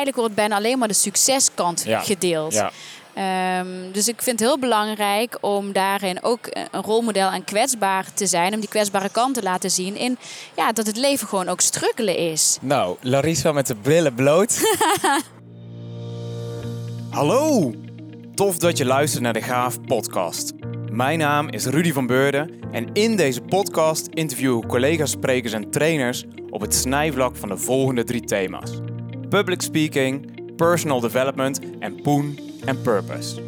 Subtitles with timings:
[0.00, 2.00] eigenlijk wordt bijna alleen maar de succeskant Ja.
[2.00, 2.52] gedeeld.
[2.52, 2.70] Ja.
[3.14, 8.26] Ehm, dus ik vind het heel belangrijk om daarin ook een rolmodel en kwetsbaar te
[8.26, 8.54] zijn.
[8.54, 9.96] Om die kwetsbare kant te laten zien.
[9.96, 10.18] In
[10.56, 12.58] ja, dat het leven gewoon ook struggelen is.
[12.60, 14.60] Nou, Larissa met de brillen bloot.
[17.10, 17.72] Hallo!
[18.34, 20.52] Tof dat je luistert naar de Gaaf podcast.
[20.90, 25.70] Mijn naam is Rudy van Beurden en in deze podcast interview ik collega's, sprekers en
[25.70, 28.70] trainers op het snijvlak van de volgende drie thema's.
[29.30, 30.26] Public speaking,
[30.56, 33.42] personal development en poen en purpose.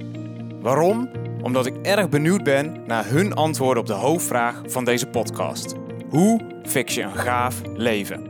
[0.60, 1.10] Waarom?
[1.42, 5.74] Omdat ik erg benieuwd ben naar hun antwoorden op de hoofdvraag van deze podcast.
[6.08, 8.26] Hoe fix je een gaaf leven?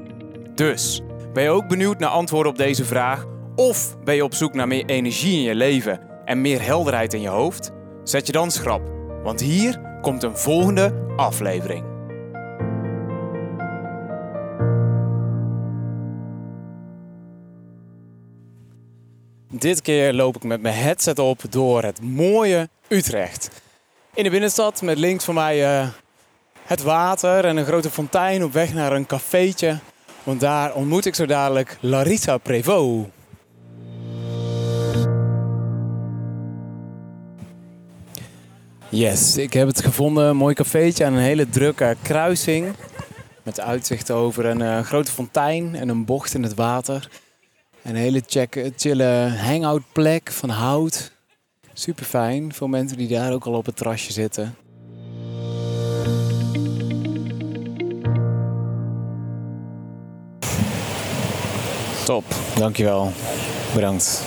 [0.55, 1.02] Dus,
[1.33, 3.27] ben je ook benieuwd naar antwoorden op deze vraag?
[3.57, 7.21] Of ben je op zoek naar meer energie in je leven en meer helderheid in
[7.21, 7.73] je hoofd?
[8.05, 8.82] Zet je dan schrap,
[9.23, 11.91] want hier komt een volgende aflevering.
[19.62, 23.49] Dit keer loop ik met mijn headset op door het mooie Utrecht.
[24.15, 25.88] In de binnenstad met links van mij eh,
[26.63, 29.79] het water en een grote fontein op weg naar een cafeetje.
[30.23, 33.09] Want daar ontmoet ik zo dadelijk Larissa Prévost.
[38.88, 40.24] Yes, ik heb het gevonden.
[40.24, 42.74] Een mooi cafeetje aan een hele drukke kruising.
[43.43, 47.09] Met uitzicht over een eh, grote fontein en een bocht in het water.
[47.83, 51.13] Een hele check, chille hangout plek van hout.
[51.73, 52.52] Super fijn.
[52.55, 54.55] Veel mensen die daar ook al op het terrasje zitten.
[62.05, 62.24] Top,
[62.57, 63.13] dankjewel.
[63.74, 64.22] Bedankt.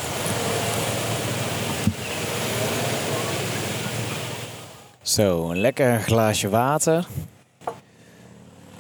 [5.02, 7.08] Zo, een lekker glaasje water.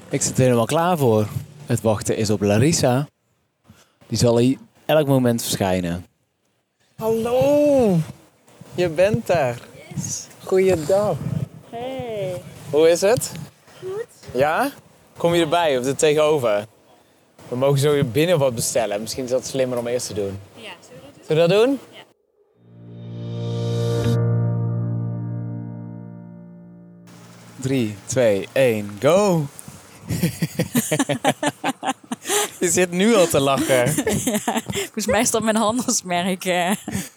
[0.10, 1.28] Ik zit er helemaal klaar voor.
[1.66, 3.08] Het wachten is op Larissa.
[4.08, 6.05] Die zal hier elk moment verschijnen.
[6.95, 7.97] Hallo,
[8.75, 9.61] je bent er.
[10.44, 11.17] Goeiedag.
[11.69, 12.42] Hey.
[12.69, 13.32] Hoe is het?
[13.80, 14.08] Goed.
[14.33, 14.71] Ja?
[15.17, 16.65] Kom je erbij of er tegenover?
[17.48, 19.02] We mogen zo hier binnen wat bestellen.
[19.02, 20.39] Misschien is dat slimmer om eerst te doen.
[20.55, 20.71] Ja,
[21.27, 21.80] Zullen we dat doen?
[21.89, 22.04] Ja.
[27.61, 29.45] 3, 2, 1, go!
[32.65, 33.87] je zit nu al te lachen.
[34.73, 36.45] Volgens mij is dat mijn handelsmerk.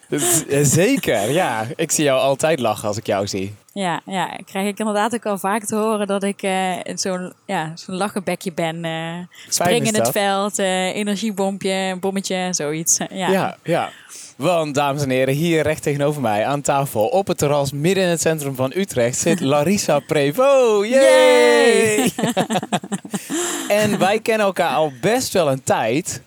[0.09, 1.66] is- eh, Zeker, ja.
[1.76, 3.54] Ik zie jou altijd lachen als ik jou zie.
[3.72, 7.72] Ja, ja, krijg ik inderdaad ook al vaak te horen dat ik eh, zo'n ja,
[7.75, 8.84] zo'n lachenbekje ben.
[8.84, 9.14] eh
[9.48, 12.98] spring in het veld, eh, energiebompje, bommetje, zoiets.
[13.10, 13.31] Ja.
[13.31, 13.91] Ja, ja.
[14.38, 18.09] Want, dames en heren, hier recht tegenover mij aan tafel op het terras midden in
[18.09, 20.91] het centrum van Utrecht zit Larissa Prévost.
[20.91, 22.12] Yay!
[23.69, 26.22] en wij kennen elkaar al best wel een tijd.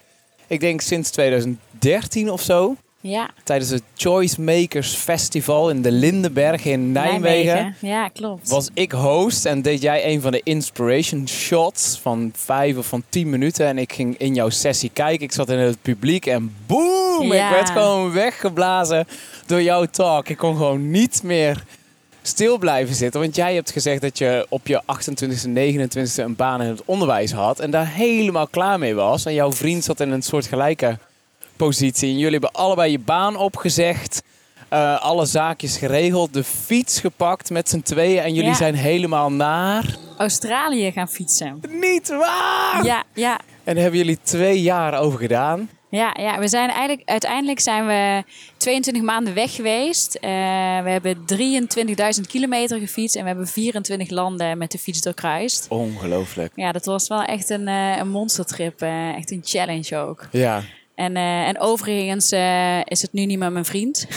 [0.47, 2.75] Ik denk sinds 2013 of zo.
[3.03, 7.75] Ja, Tijdens het Choice Makers Festival in de Lindenberg in Nijmegen.
[7.79, 8.49] Ja, klopt.
[8.49, 13.03] Was ik host en deed jij een van de inspiration shots van vijf of van
[13.09, 13.65] tien minuten.
[13.65, 15.25] En ik ging in jouw sessie kijken.
[15.25, 17.33] Ik zat in het publiek en boom!
[17.33, 17.45] Ja.
[17.45, 19.07] Ik werd gewoon weggeblazen
[19.45, 20.29] door jouw talk.
[20.29, 21.63] Ik kon gewoon niet meer
[22.21, 23.19] stil blijven zitten.
[23.19, 27.31] Want jij hebt gezegd dat je op je 28e, 29e een baan in het onderwijs
[27.31, 27.59] had.
[27.59, 29.25] En daar helemaal klaar mee was.
[29.25, 30.97] En jouw vriend zat in een soort gelijke
[31.65, 32.09] positie.
[32.09, 34.23] En jullie hebben allebei je baan opgezegd.
[34.69, 36.33] eh, alle zaakjes geregeld.
[36.33, 38.21] De fiets gepakt met z'n tweeën.
[38.23, 38.55] En jullie Ja.
[38.55, 39.95] zijn helemaal naar...
[40.17, 41.59] Australië gaan fietsen.
[41.69, 42.85] Niet waar!
[42.85, 43.39] Ja, ja.
[43.63, 45.69] En daar hebben jullie twee jaar over gedaan.
[45.89, 48.23] Ja, ja, we zijn eigenlijk, uiteindelijk zijn we
[48.57, 50.15] 22 maanden weg geweest.
[50.15, 50.29] Eh,
[50.83, 55.65] we hebben 23.000 kilometer gefietst en we hebben 24 landen met de fiets doorkruist.
[55.69, 56.51] Ongelooflijk.
[56.55, 58.81] Ja, dat was wel echt een, eh, een monstertrip.
[59.15, 60.27] echt een challenge ook.
[60.31, 60.61] Ja.
[61.01, 64.07] En, eh, en overigens eh, is het nu niet meer mijn vriend.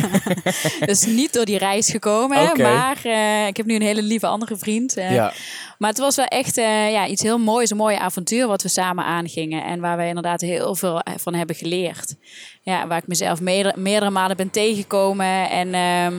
[0.86, 2.60] dus niet door die reis gekomen.
[2.60, 4.94] Maar eh, ik heb nu een hele lieve andere vriend.
[4.94, 5.32] ja.
[5.78, 9.04] Maar het was wel echt ja, iets heel moois, een mooie avontuur wat we samen
[9.04, 9.64] aangingen.
[9.64, 12.14] En waar we inderdaad heel veel van hebben geleerd.
[12.62, 15.50] Ja, waar ik mezelf meerdere, meerdere malen ben tegengekomen.
[15.50, 16.14] En ehm,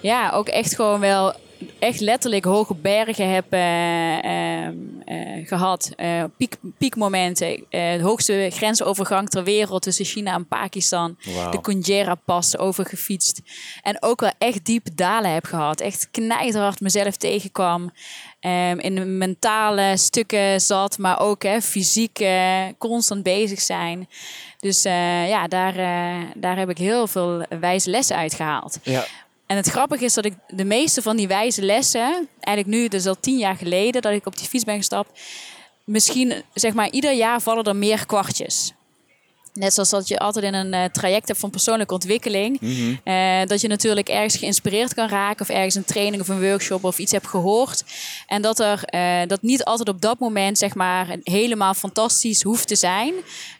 [0.00, 1.34] ja, ook echt gewoon wel
[1.78, 4.74] echt letterlijk hoge bergen heb eh, ehm,
[5.04, 5.92] eh, gehad.
[5.96, 7.64] Eh, piek, piekmomenten.
[7.70, 11.16] De hoogste grensovergang ter wereld tussen China en Pakistan.
[11.50, 13.40] De Conjera-pas overgefietst.
[13.82, 15.80] En ook wel echt diepe dalen heb gehad.
[15.80, 17.90] Echt knijterhard mezelf tegenkwam.
[18.40, 22.24] Ehm, in de mentale stukken zat, maar ook hè, fysiek
[22.78, 24.08] constant bezig zijn.
[24.58, 25.74] Dus ja, daar,
[26.36, 28.78] daar heb ik heel veel wijze lessen uitgehaald.
[28.82, 29.04] Ja.
[29.46, 33.06] En het grappige is dat ik de meeste van die wijze lessen, eigenlijk nu, dus
[33.06, 35.20] al tien jaar geleden dat ik op die fiets ben gestapt,
[35.84, 38.72] misschien zeg maar ieder jaar vallen er meer kwartjes.
[39.52, 42.60] Net zoals dat je altijd in een uh, traject hebt van persoonlijke ontwikkeling.
[42.60, 42.98] Mm
[43.46, 45.40] dat je natuurlijk ergens geïnspireerd kan raken.
[45.40, 47.84] Of ergens een training of een workshop of iets hebt gehoord.
[48.26, 52.68] En dat er uh, dat niet altijd op dat moment zeg maar helemaal fantastisch hoeft
[52.68, 53.14] te zijn.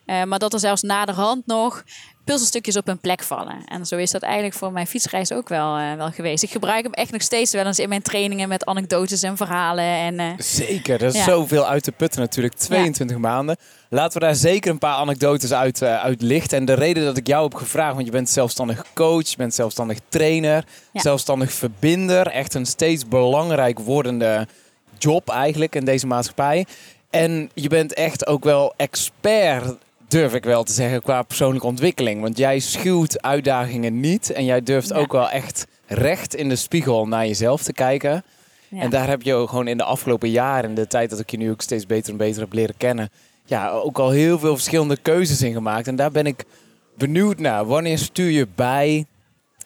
[0.04, 1.84] maar dat er zelfs naderhand nog
[2.26, 3.64] puzzelstukjes op hun plek vallen.
[3.64, 6.42] En zo is dat eigenlijk voor mijn fietsreis ook wel, uh, wel geweest.
[6.42, 9.84] Ik gebruik hem echt nog steeds wel eens in mijn trainingen met anekdotes en verhalen.
[9.84, 12.54] En, uh, zeker, er is zoveel uit te putten natuurlijk.
[12.54, 13.56] 22 maanden.
[13.88, 16.58] Laten we daar zeker een paar anekdotes uit, uh, uit lichten.
[16.58, 19.54] En de reden dat ik jou heb gevraagd, want je bent zelfstandig coach, je bent
[19.54, 22.26] zelfstandig trainer, zelfstandig verbinder.
[22.26, 24.46] Echt een steeds belangrijk wordende
[24.98, 26.66] job eigenlijk in deze maatschappij.
[27.10, 29.76] En je bent echt ook wel expert
[30.08, 32.20] durf ik wel te zeggen, qua persoonlijke ontwikkeling.
[32.20, 34.32] Want jij schuwt uitdagingen niet.
[34.32, 38.24] En jij durft ook wel echt recht in de spiegel naar jezelf te kijken.
[38.70, 41.36] En daar heb je gewoon in de afgelopen jaren, in de tijd dat ik je
[41.36, 43.10] nu ook steeds beter en beter heb leren kennen,
[43.44, 45.86] ja, ook al heel veel verschillende keuzes in gemaakt.
[45.86, 46.44] En daar ben ik
[46.96, 47.66] benieuwd naar.
[47.66, 49.06] Wanneer stuur je bij?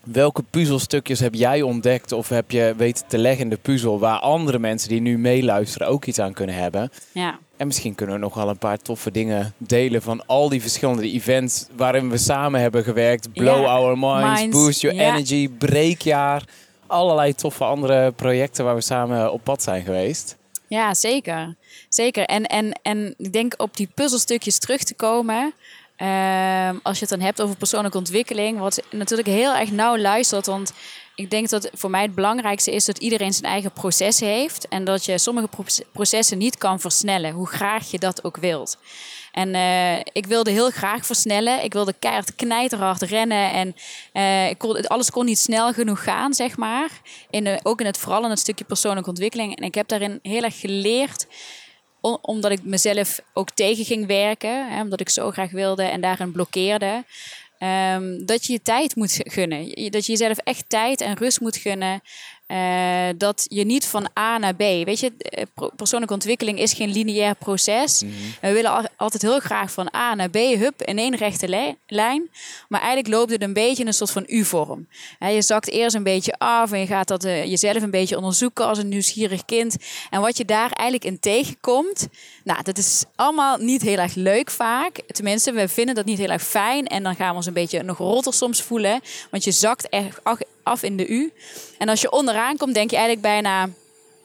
[0.05, 4.19] Welke puzzelstukjes heb jij ontdekt of heb je weten te leggen in de puzzel waar
[4.19, 6.91] andere mensen die nu meeluisteren ook iets aan kunnen hebben?
[7.13, 7.39] Ja.
[7.57, 11.11] En misschien kunnen we nog wel een paar toffe dingen delen van al die verschillende
[11.11, 13.33] events waarin we samen hebben gewerkt.
[13.33, 16.45] Blow Our Minds, Boost Your Energy, Breekjaar.
[16.87, 20.37] Allerlei toffe andere projecten waar we samen op pad zijn geweest.
[20.69, 21.55] Ja, zeker.
[21.89, 22.25] Zeker.
[22.25, 25.53] En, en, en ik denk op die puzzelstukjes terug te komen.
[26.01, 30.47] Ehm, als je het dan hebt over persoonlijke ontwikkeling, wat natuurlijk heel erg nauw luistert.
[30.47, 30.73] Want
[31.15, 34.69] ik denk dat voor mij het belangrijkste is dat iedereen zijn eigen proces heeft.
[34.69, 35.49] En dat je sommige
[35.93, 38.79] processen niet kan versnellen, hoe graag je dat ook wilt.
[39.33, 41.65] En uh, ik wilde heel graag versnellen.
[41.65, 43.53] Ik wilde keihard knijterhard rennen.
[43.53, 43.75] En
[44.13, 46.91] uh, ik alles kon niet snel genoeg gaan, zeg maar.
[47.31, 49.57] In de, ook in het, vooral in het stukje persoonlijke ontwikkeling.
[49.57, 51.27] En ik heb daarin heel erg geleerd
[52.01, 56.33] omdat ik mezelf ook tegen ging werken, hè, omdat ik zo graag wilde en daarin
[56.33, 57.05] blokkeerde.
[57.95, 59.91] Um, dat je je tijd moet gunnen.
[59.91, 62.03] Dat je jezelf echt tijd en rust moet gunnen.
[62.51, 64.59] Uh, dat je niet van A naar B.
[64.59, 65.45] Weet je, eh,
[65.77, 68.03] persoonlijke ontwikkeling is geen lineair proces.
[68.03, 68.35] Mm -hmm.
[68.41, 72.31] We willen altijd heel graag van A naar B, hup, in één rechte lijn.
[72.69, 74.87] Maar eigenlijk loopt het een beetje in een soort van U-vorm.
[75.19, 78.67] Je zakt eerst een beetje af en je gaat dat uh, jezelf een beetje onderzoeken
[78.67, 79.77] als een nieuwsgierig kind.
[80.11, 82.09] En wat je daar eigenlijk in tegenkomt,
[82.51, 85.01] nou, dat is allemaal niet heel erg leuk vaak.
[85.07, 86.87] Tenminste, we vinden dat niet heel erg fijn.
[86.87, 89.01] En dan gaan we ons een beetje nog rotter soms voelen.
[89.31, 90.21] Want je zakt echt
[90.63, 91.33] af in de U.
[91.79, 93.69] En als je onderaan komt, denk je eigenlijk bijna...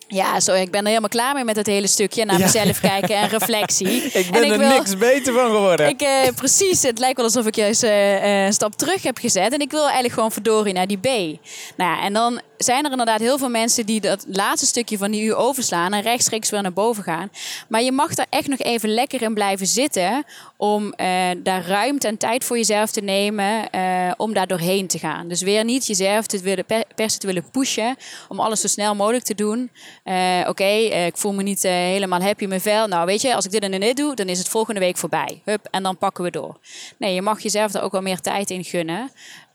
[0.07, 2.25] Ja, zo, ik ben er helemaal klaar mee met het hele stukje.
[2.25, 4.03] Naar mezelf kijken en reflectie.
[4.03, 5.87] ik ben er niks beter van geworden.
[5.87, 9.53] Ik, uh, precies, het lijkt wel alsof ik juist uh, een stap terug heb gezet.
[9.53, 11.05] En ik wil eigenlijk gewoon verdorie naar die B.
[11.05, 11.37] Nou
[11.77, 15.25] ja, en dan zijn er inderdaad heel veel mensen die dat laatste stukje van die
[15.25, 17.29] U overslaan en rechtstreeks weer naar boven gaan.
[17.67, 20.23] Maar je mag daar echt nog even lekker in blijven zitten
[20.57, 20.93] om uh,
[21.37, 25.27] daar ruimte en tijd voor jezelf te nemen uh, om daar doorheen te gaan.
[25.27, 27.95] Dus weer niet jezelf te willen, per, se te willen pushen
[28.27, 29.69] om alles zo snel mogelijk te doen.
[30.03, 30.13] Uh,
[30.47, 32.87] Oké, ik voel me niet helemaal happy met vel.
[32.87, 35.41] Nou weet je, als ik dit en dit doe, dan is het volgende week voorbij.
[35.45, 36.57] Hup, en dan pakken we door.
[36.97, 39.11] Nee, je mag jezelf daar ook wel meer tijd in gunnen.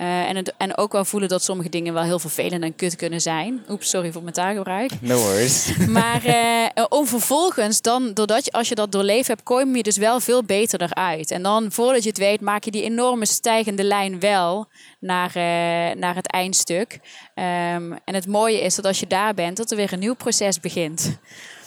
[0.06, 3.20] En, het, en ook wel voelen dat sommige dingen wel heel vervelend en kut kunnen
[3.20, 3.62] zijn.
[3.69, 4.91] Oeps, sorry voor mijn taalgebruik.
[5.00, 5.73] No worries.
[5.88, 9.97] Maar uh, om vervolgens dan, doordat je, als je dat doorleefd hebt, kom je dus
[9.97, 11.31] wel veel beter eruit.
[11.31, 14.67] En dan, voordat je het weet, maak je die enorme stijgende lijn wel
[15.01, 16.93] naar, uh, naar het eindstuk.
[17.34, 20.15] Um, en het mooie is dat als je daar bent, dat er weer een nieuw
[20.15, 21.19] proces begint.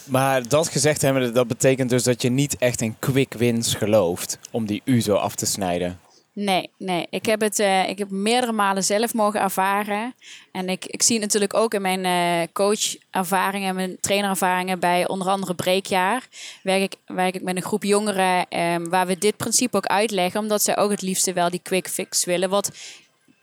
[0.05, 4.39] Maar dat gezegd hebben, dat betekent dus dat je niet echt in quick wins gelooft
[4.51, 5.99] om die U zo af te snijden.
[6.33, 7.07] Nee, nee.
[7.09, 10.15] Ik heb het uh, ik heb meerdere malen zelf mogen ervaren.
[10.51, 15.07] En ik, ik zie het natuurlijk ook in mijn uh, coachervaringen en mijn trainerervaringen bij
[15.07, 16.27] onder andere Breekjaar.
[16.63, 20.39] Werk ik, werk ik met een groep jongeren um, waar we dit principe ook uitleggen.
[20.39, 22.49] Omdat zij ook het liefste wel die quick fix willen.
[22.49, 22.71] Wat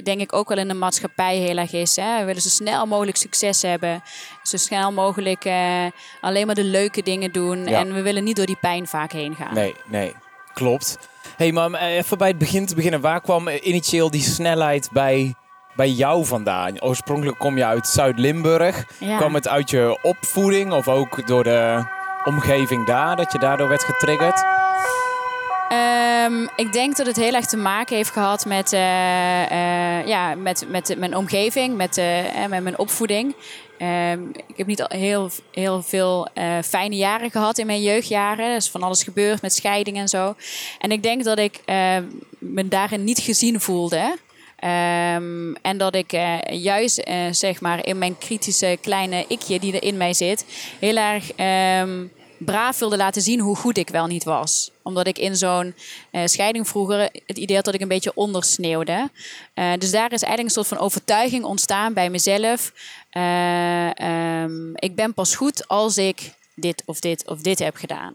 [0.05, 1.97] denk ik ook wel in de maatschappij heel erg is.
[1.97, 2.19] Hè?
[2.19, 4.03] We willen zo snel mogelijk succes hebben.
[4.43, 5.87] Zo snel mogelijk uh,
[6.21, 7.67] alleen maar de leuke dingen doen.
[7.67, 7.79] Ja.
[7.79, 9.55] En we willen niet door die pijn vaak heen gaan.
[9.55, 10.13] Nee, nee.
[10.55, 10.99] Klopt
[11.41, 13.01] hey, maar eh, even bij het begin te beginnen.
[13.01, 15.35] Waar kwam initieel die snelheid bij,
[15.75, 16.83] bij jou vandaan?
[16.83, 18.85] Oorspronkelijk kom je uit Zuid-Limburg.
[18.99, 19.17] Ja.
[19.17, 21.85] Kwam het uit je opvoeding of ook door de
[22.25, 24.45] omgeving daar, dat je daardoor werd getriggerd?
[26.25, 30.35] Um, ik denk dat het heel erg te maken heeft gehad met, uh, uh, ja,
[30.35, 33.35] met, met mijn omgeving, met, uh, met mijn opvoeding.
[33.79, 36.29] Um, ik heb niet heel, heel veel
[36.65, 38.51] fijne jaren gehad in mijn jeugdjaren.
[38.51, 40.35] Er is van alles gebeurd met scheiding en zo.
[40.79, 41.97] En ik denk dat ik uh,
[42.39, 44.17] me daarin niet gezien voelde.
[45.63, 46.19] En dat ik
[46.51, 50.45] juist zeg maar in mijn kritische kleine ikje die er in mij zit,
[50.79, 51.31] heel erg
[52.45, 54.71] braaf wilde laten zien hoe goed ik wel niet was.
[54.83, 55.75] Omdat ik in zo'n
[56.13, 59.11] uh, scheiding vroeger het idee had dat ik een beetje ondersneeuwde.
[59.55, 62.73] Uh, dus daar is eigenlijk een soort van overtuiging ontstaan bij mezelf.
[63.13, 68.13] Um, ik ben pas goed als ik dit of dit of dit heb gedaan.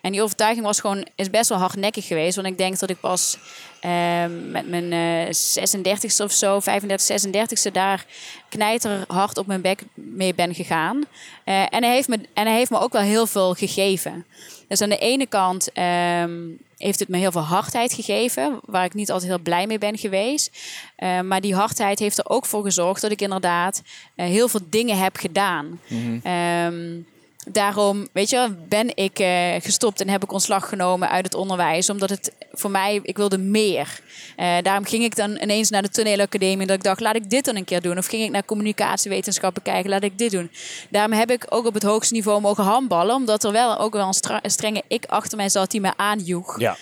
[0.00, 2.36] En die overtuiging was gewoon, is best wel hardnekkig geweest.
[2.36, 3.38] Want ik denk dat ik pas
[3.80, 8.06] ehm, met mijn uh, 36e of zo, 35, 36e, daar
[8.48, 10.96] knijter hard op mijn bek mee ben gegaan.
[10.96, 14.26] Uh, en, hij heeft me, en hij heeft me ook wel heel veel gegeven.
[14.68, 18.94] Dus aan de ene kant um, heeft het me heel veel hardheid gegeven, waar ik
[18.94, 20.58] niet altijd heel blij mee ben geweest.
[20.98, 23.82] Uh, maar die hardheid heeft er ook voor gezorgd dat ik inderdaad
[24.16, 25.80] uh, heel veel dingen heb gedaan.
[25.88, 26.32] Mm -hmm.
[26.32, 27.06] um,
[27.52, 31.90] daarom, weet je, ben ik uh, gestopt en heb ik ontslag genomen uit het onderwijs.
[31.90, 34.00] Omdat het voor mij, ik wilde meer.
[34.36, 36.66] Uh, daarom ging ik dan ineens naar de toneelacademie.
[36.66, 37.98] Dat ik dacht, laat ik dit dan een keer doen.
[37.98, 40.50] Of ging ik naar communicatiewetenschappen kijken, laat ik dit doen.
[40.88, 43.14] Daarom heb ik ook op het hoogste niveau mogen handballen.
[43.14, 46.60] Omdat er wel ook wel een, strenge ik achter mij zat die me aanjoeg.
[46.60, 46.76] Ja.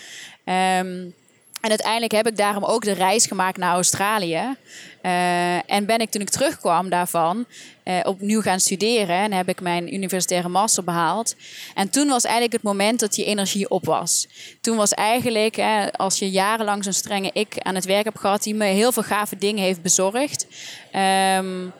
[0.79, 1.13] Um,
[1.61, 4.55] en uiteindelijk heb ik daarom ook de reis gemaakt naar Australië.
[5.01, 7.45] Uh, en ben ik toen ik terugkwam daarvan
[7.85, 9.15] uh, opnieuw gaan studeren.
[9.15, 11.35] En heb ik mijn universitaire master behaald.
[11.75, 14.27] En toen was eigenlijk het moment dat die energie op was.
[14.61, 15.61] Toen was eigenlijk,
[15.91, 18.43] als je jarenlang zo'n strenge ik aan het werk hebt gehad...
[18.43, 20.47] die me heel veel gave dingen heeft bezorgd...
[20.95, 21.73] Um,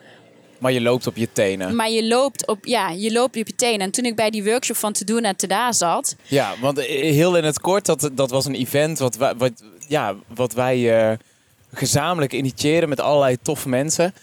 [0.59, 1.75] maar je loopt op je tenen.
[1.75, 3.79] Maar je loopt op, ja, je loopt op je tenen.
[3.79, 6.15] En toen ik bij die workshop van Te Doen en Te Daar zat.
[6.23, 9.51] Ja, want heel in het kort, dat, dat was een event wat, wat,
[9.87, 11.17] ja, wat wij uh,
[11.73, 14.13] gezamenlijk initiëren met allerlei toffe mensen.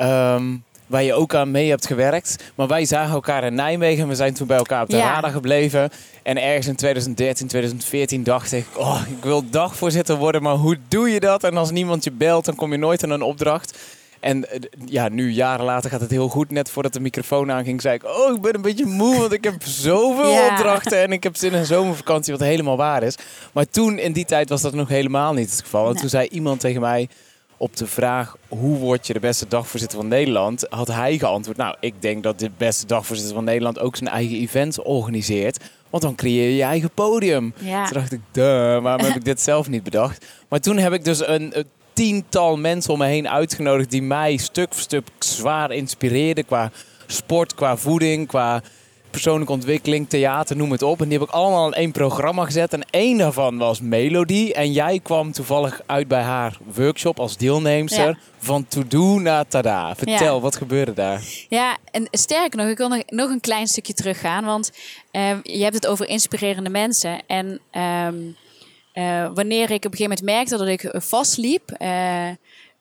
[0.00, 2.44] Um, waar je ook aan mee hebt gewerkt.
[2.54, 4.08] Maar wij zagen elkaar in Nijmegen.
[4.08, 5.14] We zijn toen bij elkaar op de ja.
[5.14, 5.90] radar gebleven.
[6.22, 8.66] En ergens in 2013, 2014 dacht ik...
[8.74, 11.44] Oh, ik wil dagvoorzitter worden, maar hoe doe je dat?
[11.44, 13.78] En als niemand je belt, dan kom je nooit aan een opdracht.
[14.20, 16.50] En eh, ja, nu jaren later gaat het heel goed.
[16.50, 19.44] Net voordat de microfoon aanging, zei ik: Oh, ik ben een beetje moe, want ik
[19.44, 20.48] heb zoveel ja.
[20.48, 23.16] opdrachten en ik heb zin in een zomervakantie, wat helemaal waar is.
[23.52, 25.86] Maar toen, in die tijd, was dat nog helemaal niet het geval.
[25.86, 26.00] En nee.
[26.00, 27.08] toen zei iemand tegen mij
[27.56, 30.66] op de vraag: Hoe word je de beste dagvoorzitter van Nederland?
[30.68, 34.36] had hij geantwoord: Nou, ik denk dat de beste dagvoorzitter van Nederland ook zijn eigen
[34.36, 35.64] events organiseert.
[35.90, 37.54] Want dan creëer je je eigen podium.
[37.58, 37.84] Ja.
[37.84, 40.26] Toen dacht ik, duh, waarom heb ik dit zelf niet bedacht?
[40.48, 44.36] Maar toen heb ik dus een, een tiental mensen om me heen uitgenodigd die mij
[44.36, 46.70] stuk voor stuk zwaar inspireerden qua
[47.06, 48.62] sport, qua voeding, qua
[49.10, 51.00] persoonlijke ontwikkeling, theater, noem het op.
[51.00, 52.72] En die heb ik allemaal in één programma gezet.
[52.72, 54.50] En één daarvan was Melody.
[54.50, 58.06] En jij kwam toevallig uit bij haar workshop als deelnemster.
[58.06, 58.18] Ja.
[58.38, 59.94] Van to do naar tada.
[59.94, 60.40] Vertel, ja.
[60.40, 61.22] wat gebeurde daar?
[61.48, 64.44] Ja, en sterker nog, ik wil nog, nog een klein stukje teruggaan.
[64.44, 64.70] Want
[65.12, 67.20] uh, je hebt het over inspirerende mensen.
[67.26, 67.46] En...
[68.06, 68.34] Um, uh,
[69.34, 72.28] wanneer ik op een gegeven moment merkte dat ik vastliep, uh,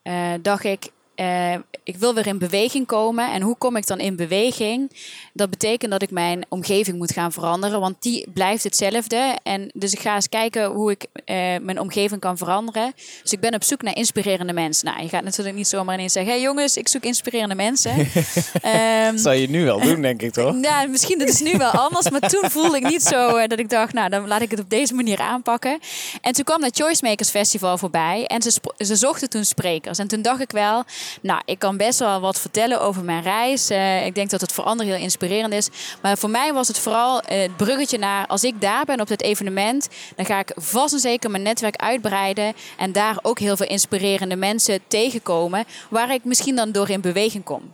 [0.04, 1.54] uh, dacht ik, uh,
[1.84, 3.32] ik wil weer in beweging komen.
[3.32, 4.92] En hoe kom ik dan in beweging?
[5.34, 9.38] Dat betekent dat ik mijn omgeving moet gaan veranderen, want die blijft hetzelfde.
[9.44, 12.94] En dus ik ga eens kijken hoe ik uh, mijn omgeving kan veranderen.
[13.22, 14.86] Dus ik ben op zoek naar inspirerende mensen.
[14.86, 18.00] Nou, je gaat natuurlijk niet zomaar ineens zeggen: hey jongens, ik zoek inspirerende mensen.
[18.00, 20.56] um, Zou je nu wel doen, denk ik toch?
[20.56, 23.60] Nou, misschien dat is nu wel anders, maar toen voelde ik niet zo uh, dat
[23.60, 25.80] ik dacht: nou, dan laat ik het op deze manier aanpakken.
[26.22, 29.98] En toen kwam het Choice Makers Festival voorbij en ze, ze zochten toen sprekers.
[29.98, 30.84] En toen dacht ik wel
[31.22, 33.72] nou, ik kan best wel wat vertellen over mijn reis.
[33.72, 35.70] Uh, ik denk dat het voor anderen heel inspirerend is.
[36.02, 38.28] Maar voor mij was het vooral uh, het bruggetje naar...
[38.28, 39.88] als ik daar ben op dit evenement...
[40.16, 42.54] dan ga ik vast en zeker mijn netwerk uitbreiden...
[42.78, 45.66] en daar ook heel veel inspirerende mensen tegenkomen...
[45.90, 47.74] waar ik misschien dan door in beweging kom.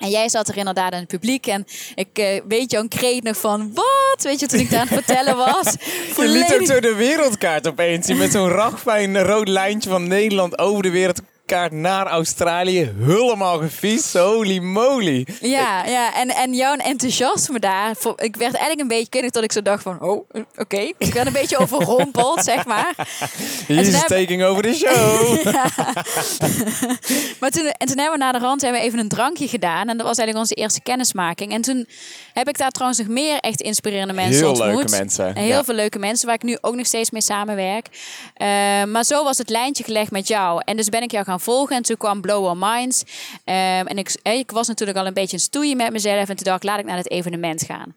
[0.00, 1.46] En jij zat er inderdaad in het publiek.
[1.46, 3.70] En ik uh, weet jouw kreet nog van...
[3.74, 4.22] Wat?
[4.22, 5.74] Weet je, toen ik daar aan het vertellen was.
[6.16, 8.06] Je liet ook zo de wereldkaart opeens.
[8.12, 11.20] Met zo'n ragfijn rood lijntje van Nederland over de wereld
[11.70, 12.92] naar Australië.
[12.98, 14.16] Helemaal gefietst.
[14.16, 15.26] Holy moly.
[15.40, 16.14] Ja, ja.
[16.14, 17.90] En, en jouw enthousiasme daar.
[18.16, 20.00] Ik werd eigenlijk een beetje kundig dat ik zo dacht van...
[20.00, 20.44] Oh, oké.
[20.56, 20.94] Okay.
[20.98, 22.94] Ik werd een beetje overrompeld, zeg maar.
[23.66, 25.44] He's is taking over the show.
[27.40, 29.88] maar toen, en toen hebben we naar de rand hebben we even een drankje gedaan.
[29.88, 31.52] En dat was eigenlijk onze eerste kennismaking.
[31.52, 31.86] En toen
[32.32, 34.74] heb ik daar trouwens nog meer echt inspirerende mensen heel ontmoet.
[34.74, 35.34] leuke mensen.
[35.34, 35.64] En heel ja.
[35.64, 37.86] veel leuke mensen waar ik nu ook nog steeds mee samenwerk.
[37.90, 38.46] Uh,
[38.84, 40.62] maar zo was het lijntje gelegd met jou.
[40.64, 41.76] En dus ben ik jou gaan volgen.
[41.76, 43.02] En toen kwam Blow Our Minds.
[43.44, 46.28] Um, en ik, ik was natuurlijk al een beetje een stoeien met mezelf.
[46.28, 47.94] En toen dacht ik, laat ik naar het evenement gaan.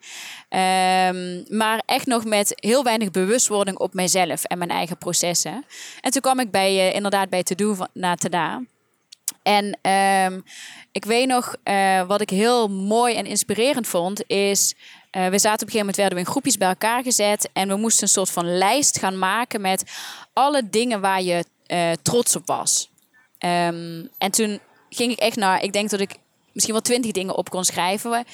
[1.16, 5.66] Um, maar echt nog met heel weinig bewustwording op mijzelf en mijn eigen processen.
[6.02, 8.62] En toen kwam ik bij, uh, inderdaad bij Te Doen naar Tada.
[9.44, 9.80] En
[10.26, 10.44] um,
[10.92, 14.76] ik weet nog, uh, wat ik heel mooi en inspirerend vond, is...
[15.18, 17.50] Uh, we zaten op een gegeven moment, werden we in groepjes bij elkaar gezet.
[17.54, 19.84] En we moesten een soort van lijst gaan maken met
[20.34, 21.46] alle dingen waar je
[22.02, 22.90] trots op was.
[23.46, 24.60] Um, en toen
[24.90, 26.16] ging ik echt naar, ik denk dat ik
[26.52, 28.26] misschien wel twintig dingen op kon schrijven.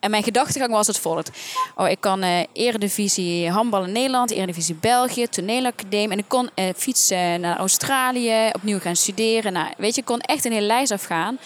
[0.00, 1.30] En mijn gedachtegang was het volgt.
[1.76, 6.10] Oh, ik kan uh, Eredivisie handbal in Nederland, Eredivisie België, toneelacademie.
[6.10, 9.52] En ik kon uh, fietsen naar Australië, opnieuw gaan studeren.
[9.52, 11.38] Nou, weet je, ik kon echt een hele lijst afgaan.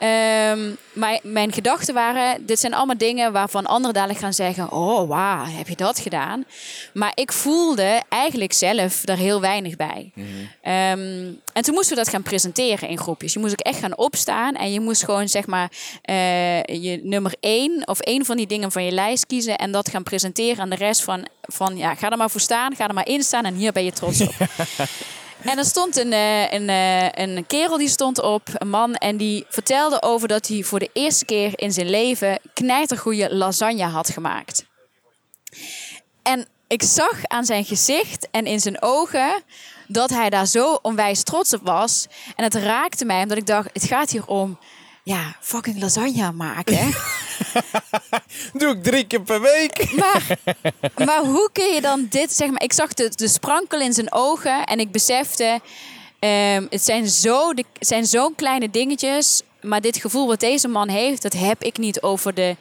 [0.00, 5.08] Um, maar mijn gedachten waren, dit zijn allemaal dingen waarvan anderen dadelijk gaan zeggen, oh
[5.08, 6.44] wauw, heb je dat gedaan?
[6.92, 10.10] Maar ik voelde eigenlijk zelf daar heel weinig bij.
[10.14, 10.72] Mm -hmm.
[10.72, 13.32] um, en toen moesten we dat gaan presenteren in groepjes.
[13.32, 15.70] Je moest ook echt gaan opstaan en je moest gewoon zeg maar
[16.10, 19.88] uh, je nummer één of één van die dingen van je lijst kiezen en dat
[19.88, 22.94] gaan presenteren aan de rest van, van ja, ga er maar voor staan, ga er
[22.94, 24.34] maar in staan en hier ben je trots op.
[25.46, 29.16] En er stond een, eh, een, eh, een kerel die stond op, een man, en
[29.16, 34.10] die vertelde over dat hij voor de eerste keer in zijn leven knijtergoeie lasagne had
[34.10, 34.64] gemaakt.
[36.22, 39.42] En ik zag aan zijn gezicht en in zijn ogen
[39.86, 42.06] dat hij daar zo onwijs trots op was.
[42.36, 44.58] En het raakte mij omdat ik dacht, het gaat hier om
[45.02, 46.94] ja, fucking lasagne maken.
[48.52, 49.92] Doe ik drie keer per week.
[49.92, 50.38] Maar,
[51.06, 54.12] maar hoe kun je dan dit, zeg maar, ik zag de, de sprankel in zijn
[54.12, 55.60] ogen en ik besefte,
[56.20, 60.88] um, het zijn zo de, zijn zo'n kleine dingetjes, maar dit gevoel wat deze man
[60.88, 62.56] heeft, dat heb ik niet over de,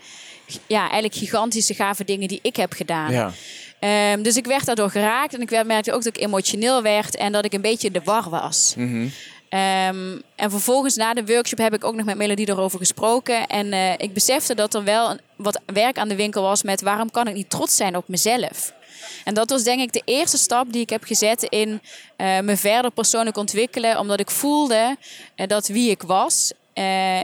[0.68, 3.12] ja, eigenlijk gigantische gave dingen die ik heb gedaan.
[3.12, 3.32] Ja.
[4.14, 7.32] Um, dus ik werd daardoor geraakt en ik merkte ook dat ik emotioneel werd en
[7.32, 8.74] dat ik een beetje de war was.
[8.78, 9.12] Mm -hmm.
[9.50, 13.48] Um, en vervolgens na de workshop heb ik ook nog met Melodie erover gesproken.
[13.48, 17.12] En uh, ik besefte dat er wel wat werk aan de winkel was met waarom
[17.12, 18.74] kan ik niet trots zijn op mezelf.
[19.24, 21.70] En dat was denk ik de eerste stap die ik heb gezet in
[22.18, 24.00] uh, me verder persoonlijk ontwikkelen.
[24.00, 24.98] Omdat ik voelde
[25.36, 26.54] uh, dat wie ik was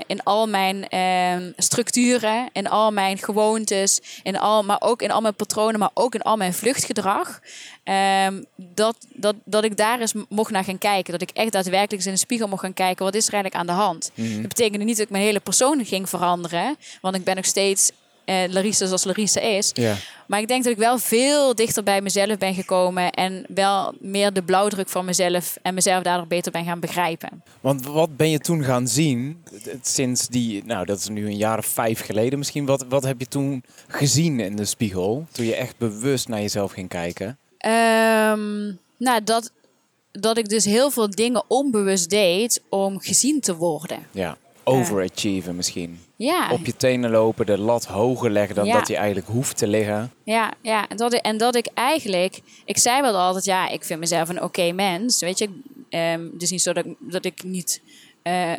[0.08, 5.22] in al mijn uh, structuren, in al mijn gewoontes, in al, maar ook in al
[5.22, 7.40] mijn patronen, maar ook in al mijn vluchtgedrag.
[7.86, 11.12] Uh, dat, dat, dat ik daar eens mocht naar gaan kijken.
[11.12, 13.06] Dat ik echt daadwerkelijk eens in de spiegel mocht gaan kijken.
[13.06, 14.12] Wat is er eigenlijk aan de hand?
[14.14, 14.40] Mm -hmm.
[14.42, 16.76] Dat betekende niet dat ik mijn hele persoon ging veranderen.
[17.02, 17.92] Want ik ben nog steeds
[18.26, 19.74] uh, Larissa zoals Larissa is.
[20.28, 23.12] Maar ik denk dat ik wel veel dichter bij mezelf ben gekomen.
[23.12, 27.44] En wel meer de blauwdruk van mezelf en mezelf daardoor beter ben gaan begrijpen.
[27.62, 29.44] Want wat ben je toen gaan zien
[29.82, 32.66] sinds die, nou dat is nu een jaar of vijf geleden misschien.
[32.66, 35.28] Wat, wat heb je toen gezien in de spiegel?
[35.32, 37.38] Toen je echt bewust naar jezelf ging kijken?
[37.66, 39.52] Um, nou, dat,
[40.12, 44.08] dat ik dus heel veel dingen onbewust deed om gezien te worden.
[44.12, 46.00] Ja overachieven misschien.
[46.16, 46.52] Ja.
[46.52, 50.12] Op je tenen lopen, de lat hoger leggen dan dat hij eigenlijk hoeft te liggen.
[50.24, 50.88] Ja, ja.
[50.88, 52.42] En, dat ik, en dat ik eigenlijk...
[52.66, 55.20] Ik zei wel altijd, ja, ik vind mezelf een oké mens.
[55.20, 55.50] Weet je,
[55.90, 57.82] um, dus niet zo dat, dat ik niet...
[58.24, 58.58] Uh, uh,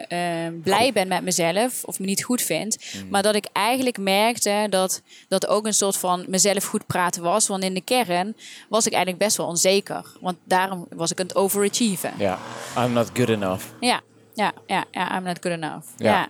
[0.62, 2.76] blij ben met mezelf of me niet goed vind.
[2.94, 3.08] Mm.
[3.08, 7.46] Maar dat ik eigenlijk merkte dat dat ook een soort van mezelf goed praten was.
[7.46, 8.36] Want in de kern
[8.68, 10.04] was ik eigenlijk best wel onzeker.
[10.20, 12.12] Want daarom was ik aan het overachieven.
[12.18, 12.38] Ja,
[12.78, 13.64] I'm not good enough.
[13.80, 14.00] Ja,
[14.34, 15.86] ja, ja, ja, I'm not good enough.
[15.96, 16.10] Ja.
[16.10, 16.28] ja.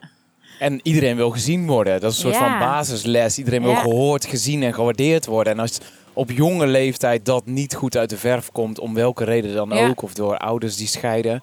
[0.59, 2.01] En iedereen wil gezien worden.
[2.01, 2.49] Dat is een soort ja.
[2.49, 3.39] van basisles.
[3.39, 5.53] Iedereen wil gehoord, gezien en gewaardeerd worden.
[5.53, 5.79] En als
[6.13, 10.03] op jonge leeftijd dat niet goed uit de verf komt, om welke reden dan ook,
[10.03, 11.43] of door ouders die scheiden,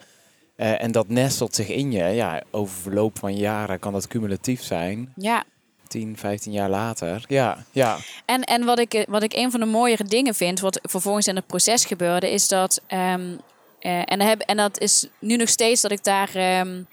[0.59, 4.63] uh, en dat nestelt zich in je, ja, over verloop van jaren kan dat cumulatief
[4.63, 5.13] zijn.
[5.15, 5.43] Ja.
[5.87, 7.23] 10, 15 jaar later.
[7.27, 7.97] Ja, ja.
[8.25, 11.35] En, en wat, ik, wat ik een van de mooiere dingen vind, wat vervolgens in
[11.35, 13.39] het proces gebeurde, is dat um,
[13.81, 16.87] uh, en, heb, en dat is nu nog steeds dat ik daar um,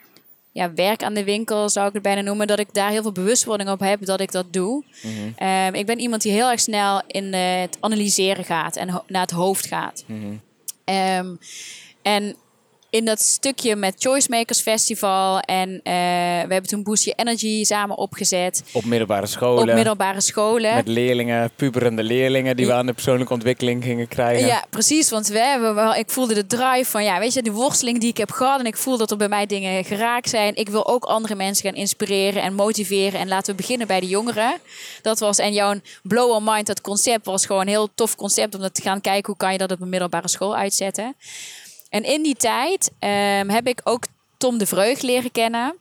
[0.52, 3.12] ja, werk aan de winkel, zou ik het bijna noemen, dat ik daar heel veel
[3.12, 4.85] bewustwording op heb dat ik dat doe.
[5.02, 5.48] Mm -hmm.
[5.48, 9.31] um, ik ben iemand die heel erg snel in het analyseren gaat en naar het
[9.31, 10.05] hoofd gaat.
[10.07, 10.40] Mm -hmm.
[11.18, 11.38] um,
[12.02, 12.37] en
[12.96, 15.40] in dat stukje met Choice Makers Festival.
[15.40, 18.62] En uh, we hebben toen Your Energy samen opgezet.
[18.72, 19.68] Op middelbare scholen.
[19.68, 20.74] Op middelbare scholen.
[20.74, 24.46] Met leerlingen, puberende leerlingen die we aan de persoonlijke ontwikkeling gingen krijgen.
[24.46, 25.11] Ja, precies.
[25.11, 28.09] Want we hebben wel, ik voelde de drive van, ja, weet je, die worsteling die
[28.09, 28.61] ik heb gehad.
[28.61, 30.56] En ik voel dat er bij mij dingen geraakt zijn.
[30.56, 33.20] Ik wil ook andere mensen gaan inspireren en motiveren.
[33.20, 34.54] En laten we beginnen bij de jongeren.
[35.02, 38.54] Dat was, en jouw Blow on Mind, dat concept was gewoon een heel tof concept
[38.54, 41.14] om te gaan kijken hoe kan je dat op een middelbare school uitzetten.
[41.96, 44.04] En in die tijd um, heb ik ook
[44.37, 45.76] Tom de Vreug leren kennen.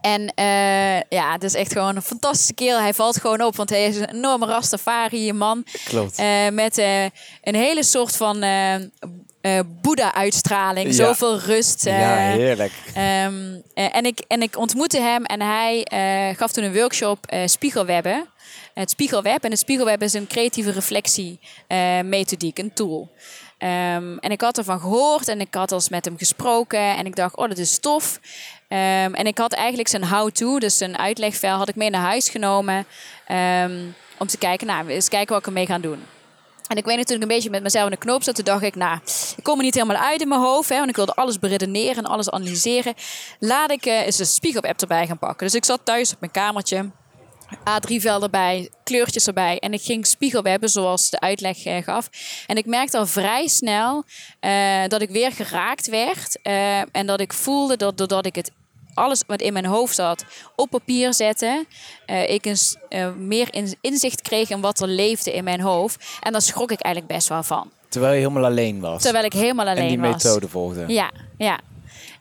[0.00, 2.80] En uh, ja, het is echt gewoon een fantastische kerel.
[2.80, 5.64] Hij valt gewoon op, want hij is een enorme Rastafari man.
[5.84, 6.20] Klopt.
[6.20, 7.02] Uh, met uh,
[7.42, 8.44] een hele soort van
[9.82, 10.86] Boeddha-uitstraling.
[10.86, 10.92] Ja.
[10.92, 11.84] Zoveel rust.
[11.84, 12.72] ja, heerlijk.
[12.96, 15.86] Um, en, ik, en ik ontmoette hem en hij
[16.36, 18.26] gaf toen een workshop Spiegelwebben.
[18.74, 19.44] Het Spiegelweb.
[19.44, 21.38] En het Spiegelweb is een creatieve reflectie
[22.04, 23.10] methodiek, een tool.
[23.64, 26.96] Um, en ik had ervan gehoord en ik had al eens met hem gesproken.
[26.96, 28.20] En ik dacht, oh, dat is tof.
[28.68, 32.28] Um, en ik had eigenlijk zijn how-to, dus zijn uitlegvel, had ik mee naar huis
[32.28, 32.86] genomen.
[33.62, 36.02] Um, om te kijken, nou, eens kijken wat ik ermee ga doen.
[36.66, 38.34] En ik weet natuurlijk een beetje met mezelf in de knoop zat.
[38.34, 38.98] Toen dacht ik, nou,
[39.36, 40.68] ik kom er niet helemaal uit in mijn hoofd.
[40.68, 42.94] Hè, want ik wilde alles beredeneren en alles analyseren.
[43.38, 45.46] Laat ik uh, eens een spiegel-app erbij gaan pakken.
[45.46, 46.90] Dus ik zat thuis op mijn kamertje.
[47.58, 49.58] A3-vel erbij, kleurtjes erbij.
[49.58, 52.08] En ik ging spiegelwebben zoals de uitleg uh, gaf.
[52.46, 54.04] En ik merkte al vrij snel
[54.40, 56.38] uh, dat ik weer geraakt werd.
[56.42, 58.50] Uh, en dat ik voelde dat doordat ik het
[58.94, 60.24] alles wat in mijn hoofd zat
[60.56, 61.66] op papier zette,
[62.26, 66.04] ik een, meer in, inzicht kreeg in wat er leefde in mijn hoofd.
[66.20, 67.70] En daar schrok ik eigenlijk best wel van.
[67.88, 69.02] Terwijl je helemaal alleen was.
[69.02, 69.92] Terwijl ik helemaal alleen was.
[69.92, 70.84] En die methode volgde.
[70.86, 71.60] Ja, ja.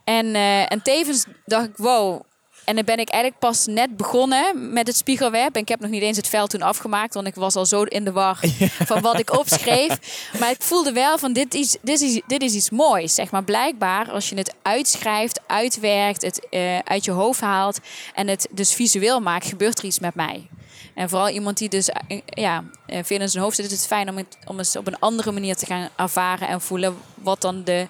[0.03, 0.35] En,
[0.67, 2.21] en tevens dacht ik, wow,
[2.65, 5.55] en dan ben ik eigenlijk pas net begonnen met het spiegelweb.
[5.55, 7.83] En ik heb nog niet eens het veld toen afgemaakt, want ik was al zo
[7.83, 8.39] in de war
[8.89, 9.97] van wat ik opschreef.
[10.39, 13.15] Maar ik voelde wel van dit is, dit is, dit is iets moois.
[13.15, 17.79] Zeg maar blijkbaar als je het uitschrijft, uitwerkt, het uh, uit je hoofd haalt
[18.13, 20.47] en het dus visueel maakt, gebeurt er iets met mij.
[20.95, 21.89] En vooral iemand die dus
[22.25, 24.99] ja, veel in zijn hoofd zit, is het fijn om het, om het op een
[24.99, 27.87] andere manier te gaan ervaren en voelen wat dan de,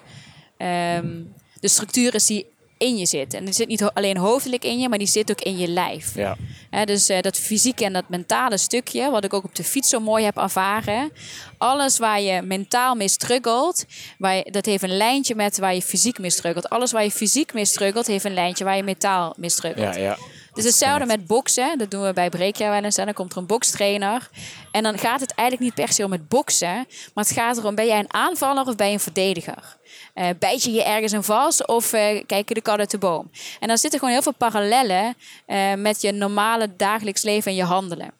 [0.58, 2.46] um, de structuur is die
[2.78, 3.34] in je zit.
[3.34, 6.14] En die zit niet alleen hoofdelijk in je, maar die zit ook in je lijf.
[6.14, 6.36] Ja.
[6.84, 10.00] dus uh, dat fysieke en dat mentale stukje, wat ik ook op de fiets zo
[10.00, 11.12] mooi heb ervaren.
[11.58, 13.84] Alles waar je mentaal mee struggelt,
[14.18, 16.68] waar je, dat heeft een lijntje met waar je fysiek mee struggelt.
[16.68, 19.94] Alles waar je fysiek mee struggelt, heeft een lijntje waar je mentaal mee struggelt.
[19.94, 20.18] Ja, ja.
[20.54, 21.78] Dus hetzelfde met boksen.
[21.78, 22.96] Dat doen we bij Breekjaar wel eens.
[22.96, 24.28] En dan komt er een bokstrainer.
[24.70, 26.86] En dan gaat het eigenlijk niet per se om het boksen.
[27.14, 29.76] Maar het gaat erom, ben jij een aanvaller of ben je een verdediger?
[30.14, 32.98] Uh, bijt je je ergens in vast of uh, kijk je de kat uit de
[32.98, 33.30] boom?
[33.60, 37.64] En dan zitten gewoon heel veel parallellen uh, met je normale dagelijks leven en je
[37.64, 38.12] handelen.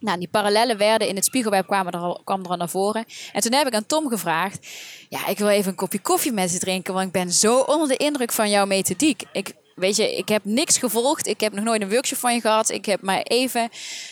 [0.00, 3.04] Nou, die parallellen werden in het spiegelweb kwamen er kwam er al naar voren.
[3.32, 4.66] En toen heb ik aan Tom gevraagd:
[5.08, 7.88] Ja, ik wil even een kopje koffie met je drinken, want ik ben zo onder
[7.88, 9.22] de indruk van jouw methodiek.
[9.32, 11.26] Ik, weet je, ik heb niks gevolgd.
[11.26, 12.70] Ik heb nog nooit een workshop van je gehad.
[12.70, 13.68] Ik heb maar even.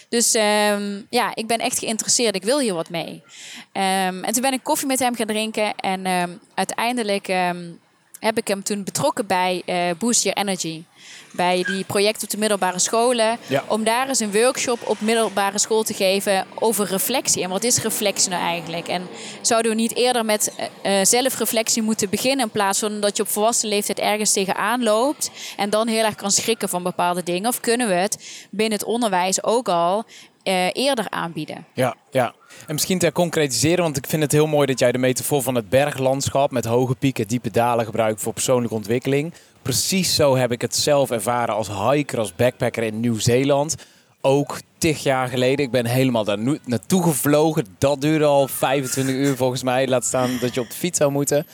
[0.08, 2.34] Dus um, ja, ik ben echt geïnteresseerd.
[2.34, 3.22] Ik wil hier wat mee.
[3.72, 5.74] Um, en toen ben ik koffie met hem gaan drinken.
[5.74, 7.26] En um, uiteindelijk
[8.18, 10.82] heb ik hem toen betrokken bij uh, Boost Your Energy
[11.32, 13.38] bij die projecten op de middelbare scholen.
[13.46, 13.64] Ja.
[13.68, 17.42] Om daar eens een workshop op middelbare school te geven over reflectie.
[17.42, 18.88] En wat is reflectie nou eigenlijk?
[18.88, 19.06] En
[19.40, 20.52] zouden we niet eerder met
[20.86, 22.44] uh, zelfreflectie moeten beginnen...
[22.44, 25.30] in plaats van dat je op volwassen leeftijd ergens tegenaan loopt...
[25.56, 27.48] en dan heel erg kan schrikken van bepaalde dingen?
[27.48, 30.04] Of kunnen we het binnen het onderwijs ook al
[30.44, 31.66] uh, eerder aanbieden?
[31.72, 32.34] Ja, ja.
[32.66, 35.54] En misschien ter concretiseren, want ik vind het heel mooi dat jij de metafoor van
[35.54, 39.32] het berglandschap met hoge pieken, diepe dalen gebruikt voor persoonlijke ontwikkeling
[39.64, 43.76] precies zo heb ik het zelf ervaren als hiker, als backpacker in Nieuw-Zeeland.
[44.20, 45.64] Ook tig jaar geleden.
[45.64, 47.66] Ik ben helemaal daar naartoe gevlogen.
[47.78, 49.88] Dat duurde al 25 uur volgens mij.
[49.88, 51.46] Laat staan dat je op de fiets zou moeten.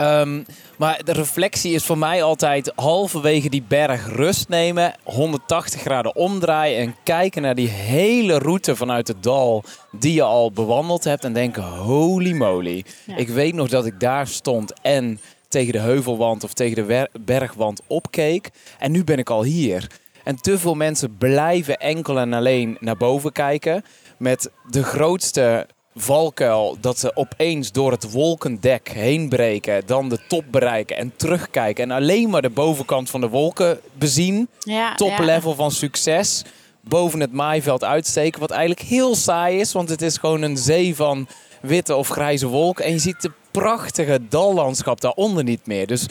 [0.00, 0.46] Um,
[0.78, 6.78] maar de reflectie is voor mij altijd halverwege die berg rust nemen, 180 graden omdraaien
[6.78, 11.32] en kijken naar die hele route vanuit het dal die je al bewandeld hebt en
[11.32, 12.84] denken: holy moly.
[13.04, 13.16] Ja.
[13.16, 17.80] Ik weet nog dat ik daar stond en tegen de heuvelwand of tegen de bergwand
[17.86, 18.50] opkeek.
[18.78, 19.86] En nu ben ik al hier.
[20.24, 23.84] En te veel mensen blijven enkel en alleen naar boven kijken.
[24.18, 30.44] Met de grootste valkuil dat ze opeens door het wolkendek heen breken, dan de top
[30.50, 34.48] bereiken en terugkijken en alleen maar de bovenkant van de wolken bezien.
[34.58, 36.42] Ja, top level van succes.
[36.80, 40.96] Boven het maaiveld uitsteken, wat eigenlijk heel saai is, want het is gewoon een zee
[40.96, 41.28] van
[41.60, 42.84] witte of grijze wolken.
[42.84, 45.86] En je ziet de prachtige dallandschap daaronder niet meer.
[45.86, 46.06] Dus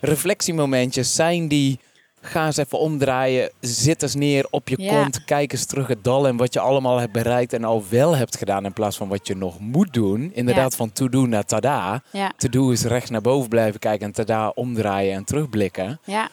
[0.00, 1.78] reflectiemomentjes zijn die.
[2.26, 3.50] Ga eens even omdraaien.
[3.60, 5.24] Zit eens neer op je kont.
[5.24, 8.36] Kijk eens terug het dal en wat je allemaal hebt bereikt en al wel hebt
[8.36, 8.64] gedaan.
[8.64, 10.30] In plaats van wat je nog moet doen.
[10.34, 12.02] Inderdaad, van to-do naar tada.
[12.36, 16.00] To-do is rechts naar boven blijven kijken en tada omdraaien en terugblikken.
[16.04, 16.28] Ja.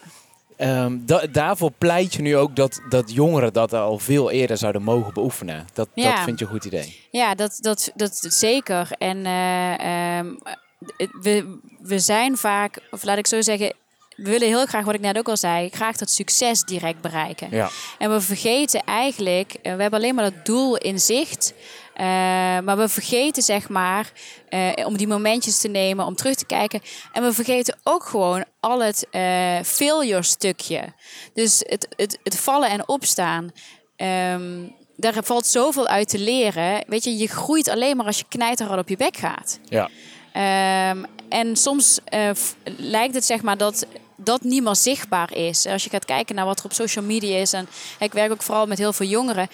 [0.58, 4.84] Um, da daarvoor pleit je nu ook dat, dat jongeren dat al veel eerder zouden
[4.84, 5.66] mogen beoefenen.
[5.74, 7.00] Dat, dat vind je een goed idee.
[7.12, 8.90] Ja, dat, dat, dat zeker.
[8.98, 10.40] En uh, um,
[11.22, 13.74] we, we zijn vaak, of laat ik zo zeggen,
[14.16, 17.48] we willen heel graag, wat ik net ook al zei, graag dat succes direct bereiken.
[17.52, 17.70] Ja.
[17.98, 21.54] En we vergeten eigenlijk, we hebben alleen maar het doel in zicht.
[21.98, 22.06] Uh,
[22.60, 24.12] maar we vergeten, zeg maar,
[24.50, 26.82] uh, om die momentjes te nemen, om terug te kijken.
[27.12, 29.22] En we vergeten ook gewoon al het uh,
[29.64, 30.94] failure stukje.
[31.34, 33.52] Dus het, het, het vallen en opstaan.
[33.98, 36.84] Um, daar valt zoveel uit te leren.
[36.88, 39.60] Weet je, je groeit alleen maar als je knijterhard op je bek gaat.
[39.70, 39.90] Ja.
[40.36, 42.00] Um, en soms
[42.78, 45.66] lijkt het zeg maar dat dat niet meer zichtbaar is.
[45.66, 47.54] Als je gaat kijken naar wat er op social media is.
[47.54, 47.68] En
[48.00, 49.48] ik werk ook vooral met heel veel jongeren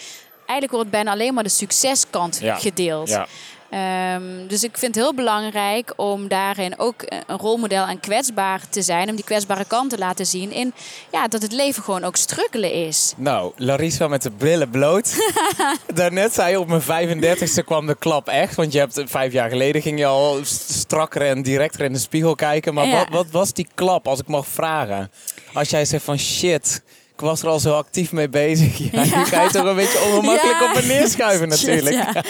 [0.49, 2.55] eigenlijk wordt bijna alleen maar de succeskant ja.
[2.55, 3.09] gedeeld.
[3.09, 3.27] Ja.
[3.69, 8.81] Ehm, dus ik vind het heel belangrijk om daarin ook een rolmodel en kwetsbaar te
[8.81, 9.09] zijn.
[9.09, 10.51] Om die kwetsbare kant te laten zien.
[10.51, 10.73] In
[11.11, 13.13] ja, dat het leven gewoon ook strukkelen is.
[13.17, 15.31] Nou, Larissa met de brillen bloot.
[15.93, 18.55] Daarnet zei je op mijn 35ste kwam de klap echt.
[18.55, 22.35] Want je hebt vijf jaar geleden ging je al strakker en directer in de spiegel
[22.35, 22.73] kijken.
[22.73, 25.11] Maar wat, wat was die klap, als ik mag vragen?
[25.53, 26.81] Als jij zegt van shit,
[27.19, 28.77] ik was er al zo actief mee bezig.
[28.91, 29.17] Ja, ja.
[29.17, 31.95] Nu ga je toch een beetje ongemakkelijk op en neer schuiven natuurlijk.
[31.95, 32.23] Ja,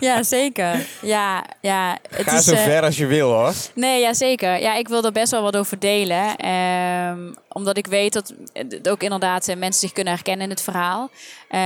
[0.00, 0.86] ja zeker.
[1.02, 3.52] Ja, ja, het ga is, zo uh, ver als je wil hoor.
[3.74, 4.60] Nee, ja, zeker.
[4.60, 6.48] Ja, ik wil er best wel wat over delen.
[6.48, 10.62] Um, omdat ik weet dat het ook inderdaad uh, mensen zich kunnen herkennen in het
[10.62, 11.10] verhaal.
[11.50, 11.60] Uh,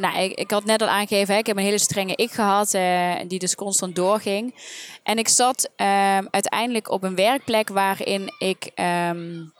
[0.00, 2.70] nou, ik, ik, had net al aangegeven, hè, ik heb een hele strenge ik gehad,
[3.26, 4.54] die dus constant doorging.
[5.02, 8.70] En ik zat um, uiteindelijk op een werkplek waarin ik...
[9.10, 9.51] Um,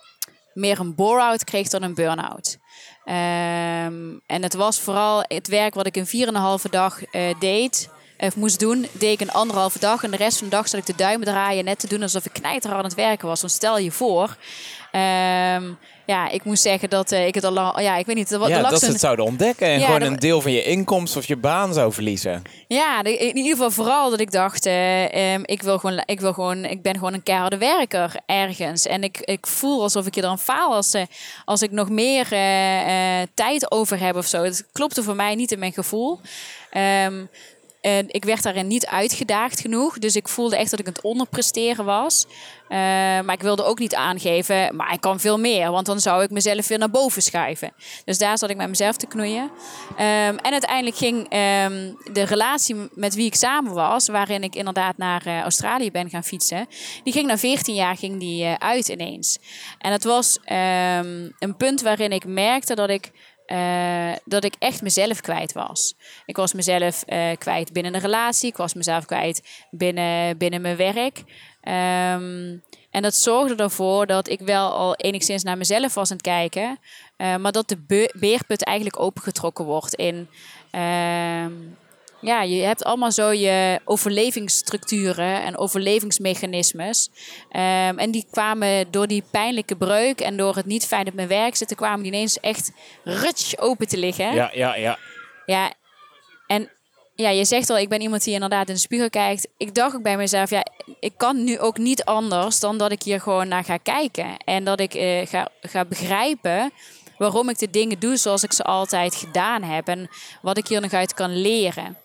[0.54, 2.58] meer een bore-out kreeg dan een burn-out.
[3.04, 6.28] Um, en het was vooral het werk wat ik een
[6.64, 10.02] 4,5 dag uh, deed, of moest doen, deed ik een anderhalve dag.
[10.02, 12.24] En de rest van de dag zat ik de duimen draaien, net te doen alsof
[12.24, 13.40] ik knijter aan het werken was.
[13.40, 14.36] Want stel je voor,
[14.92, 15.78] um,
[16.12, 18.30] ja, ik moest zeggen dat uh, ik het al lang, ja, ik weet niet.
[18.30, 21.20] Er, ja, dat ze het zouden ontdekken en ja, gewoon een deel van je inkomsten
[21.20, 22.42] of je baan zou verliezen.
[22.68, 26.32] Ja, in ieder geval vooral dat ik dacht, uh, um, ik wil gewoon, ik wil
[26.32, 30.20] gewoon, ik ben gewoon een keiharde werker ergens en ik, ik voel alsof ik je
[30.20, 31.02] dan faal als, uh,
[31.44, 32.26] als ik nog meer
[33.34, 34.42] tijd over heb of zo.
[34.42, 36.20] Het klopte voor mij niet in mijn gevoel.
[37.04, 37.28] Um,
[37.82, 39.98] en ik werd daarin niet uitgedaagd genoeg.
[39.98, 42.26] Dus ik voelde echt dat ik het onderpresteren was.
[42.72, 45.70] Uh, maar ik wilde ook niet aangeven, maar ik kan veel meer.
[45.70, 47.72] Want dan zou ik mezelf weer naar boven schuiven.
[48.04, 49.42] Dus daar zat ik met mezelf te knoeien.
[49.42, 54.96] Um, en uiteindelijk ging um, de relatie met wie ik samen was, waarin ik inderdaad
[54.96, 56.66] naar uh, Australië ben gaan fietsen,
[57.04, 59.38] die ging na 14 jaar ging die, uh, uit ineens.
[59.78, 63.10] En het was um, een punt waarin ik merkte dat ik
[63.46, 65.94] uh, dat ik echt mezelf kwijt was.
[66.26, 68.48] Ik was mezelf uh, kwijt binnen de relatie.
[68.48, 71.18] Ik was mezelf kwijt binnen, binnen mijn werk.
[71.64, 76.26] Um, en dat zorgde ervoor dat ik wel al enigszins naar mezelf was aan het
[76.26, 76.78] kijken.
[77.16, 80.28] Uh, maar dat de beerput eigenlijk opengetrokken wordt in
[82.22, 87.10] ja, je hebt allemaal zo je overlevingsstructuren en overlevingsmechanismes.
[87.50, 91.28] Um, en die kwamen door die pijnlijke breuk en door het niet fijn op mijn
[91.28, 92.72] werk zitten, kwamen die ineens echt
[93.04, 94.34] rutsch open te liggen.
[94.34, 94.98] Ja, ja, ja.
[95.46, 95.72] Ja,
[96.46, 96.70] en
[97.14, 99.48] ja, je zegt al, ik ben iemand die inderdaad in de spiegel kijkt.
[99.56, 100.66] Ik dacht ook bij mezelf, ja,
[101.00, 104.36] ik kan nu ook niet anders dan dat ik hier gewoon naar ga kijken.
[104.44, 106.72] En dat ik uh, ga, ga begrijpen
[107.18, 109.88] waarom ik de dingen doe zoals ik ze altijd gedaan heb.
[109.88, 110.08] En
[110.42, 111.96] wat ik hier nog uit kan leren.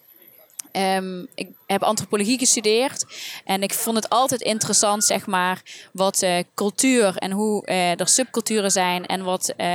[0.78, 3.06] Um, ik heb antropologie gestudeerd
[3.46, 5.62] en ik vond het altijd interessant, zeg maar,
[5.94, 9.68] wat uh, cultuur en hoe uh, er subculturen zijn en wat, uh,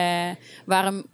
[0.64, 1.04] waarom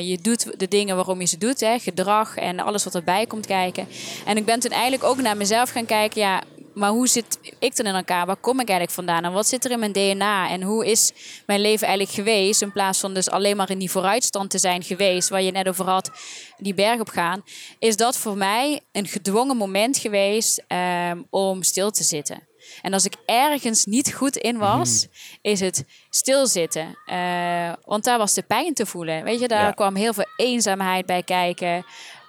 [0.00, 3.46] je doet de dingen waarom je ze doet, hè, gedrag en alles wat erbij komt
[3.46, 3.88] kijken.
[4.26, 6.42] En ik ben toen eigenlijk ook naar mezelf gaan kijken, ja,
[6.74, 8.26] maar hoe zit ik dan in elkaar?
[8.26, 9.24] Waar kom ik eigenlijk vandaan?
[9.24, 10.48] En wat zit er in mijn DNA?
[10.48, 11.12] En hoe is
[11.46, 12.62] mijn leven eigenlijk geweest?
[12.62, 15.68] In plaats van dus alleen maar in die vooruitstand te zijn geweest, waar je net
[15.68, 16.10] over had,
[16.56, 17.42] die berg op gaan.
[17.78, 22.50] Is dat voor mij een gedwongen moment geweest um, om stil te zitten.
[22.82, 25.38] En als ik ergens niet goed in was, mhm.
[25.42, 26.98] is het stilzitten.
[27.06, 29.24] Uh, want daar was de pijn te voelen.
[29.24, 31.84] Weet je, daar kwam heel veel eenzaamheid bij kijken.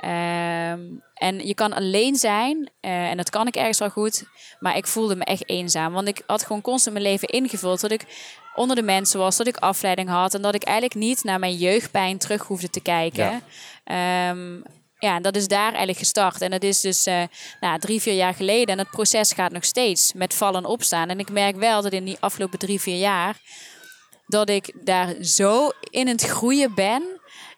[0.06, 4.24] Um, en je kan alleen zijn, uh, en dat kan ik ergens wel goed,
[4.60, 5.94] maar ik voelde me echt eenzaam.
[5.94, 8.06] Want ik had gewoon constant mijn leven ingevuld dat ik
[8.56, 11.56] onder de mensen was, dat ik afleiding had en dat ik eigenlijk niet naar mijn
[11.56, 13.44] jeugdpijn terug hoefde te kijken.
[13.86, 14.30] Ja.
[14.30, 14.64] Um,
[15.04, 16.42] ja, dat is daar eigenlijk gestart.
[16.42, 17.24] En dat is dus uh,
[17.60, 18.68] nou, drie, vier jaar geleden.
[18.68, 21.10] En het proces gaat nog steeds met vallen en opstaan.
[21.10, 23.38] En ik merk wel dat in die afgelopen drie, vier jaar...
[24.28, 27.04] dat ik daar zo in het groeien ben.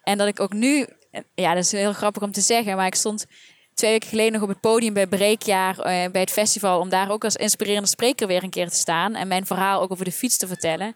[0.03, 0.88] En dat ik ook nu...
[1.36, 2.75] Ja, dat is heel grappig om te zeggen.
[2.75, 3.25] Maar ik stond
[3.73, 5.77] twee weken geleden nog op het podium bij Breekjaar...
[5.77, 6.79] Uh, bij het festival...
[6.79, 9.15] om daar ook als inspirerende spreker weer een keer te staan.
[9.15, 10.95] En mijn verhaal ook over de fiets te vertellen.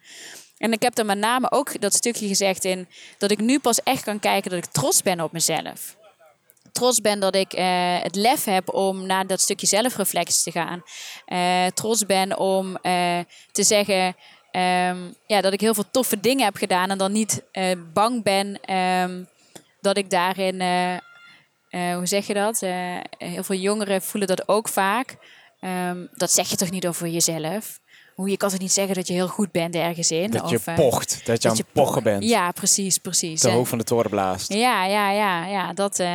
[0.57, 2.87] En ik heb er met name ook dat stukje gezegd in...
[3.17, 5.97] dat ik nu pas echt kan kijken dat ik trots ben op mezelf
[6.71, 10.83] trots ben dat ik uh, het lef heb om naar dat stukje zelfreflectie te gaan.
[11.27, 13.19] Uh, trots ben om uh,
[13.51, 14.05] te zeggen
[14.51, 17.43] um, ja, dat ik heel veel toffe dingen heb gedaan en dan niet
[17.93, 19.27] bang ben um,
[19.81, 20.61] dat ik daarin,
[21.71, 22.59] hoe zeg je dat?
[23.17, 25.17] heel veel jongeren voelen dat ook vaak.
[25.61, 27.79] Um, dat zeg je toch niet over jezelf?
[28.19, 30.31] Hoe je kan het niet zeggen dat je heel goed bent ergens in.
[30.31, 32.23] Dat je pocht, dat je aan het pochen bent.
[32.23, 33.41] Ja, precies, precies.
[33.41, 34.53] De hoog van de toren blaast.
[34.53, 35.73] Ja, ja, ja, ja.
[35.73, 36.07] Dat, uh,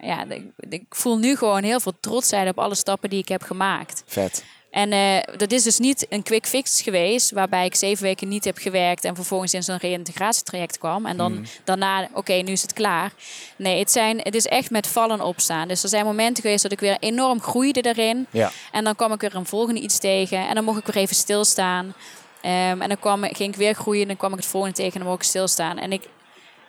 [0.00, 3.42] ja ik, ik, voel nu gewoon heel veel trotsheid op alle stappen die ik heb
[3.42, 4.02] gemaakt.
[4.06, 4.44] Vet.
[4.76, 8.44] En eh, dat is dus niet een quick fix geweest, waarbij ik zeven weken niet
[8.44, 11.06] heb gewerkt en vervolgens in zo'n reïntegratietraject kwam.
[11.06, 11.44] En dan Mhm.
[11.64, 13.12] daarna, oké, nu is het klaar.
[13.56, 15.68] Nee, het, zijn, het is echt met vallen opstaan.
[15.68, 18.26] Dus er zijn momenten geweest dat ik weer enorm groeide erin.
[18.30, 18.50] Ja.
[18.72, 20.48] En dan kwam ik weer een volgende iets tegen.
[20.48, 21.94] En dan mocht ik weer even stilstaan.
[22.42, 24.02] Ehm, en dan kwam, ging ik weer groeien.
[24.02, 25.78] En dan kwam ik het volgende tegen en dan mocht ik stilstaan.
[25.78, 26.02] En ik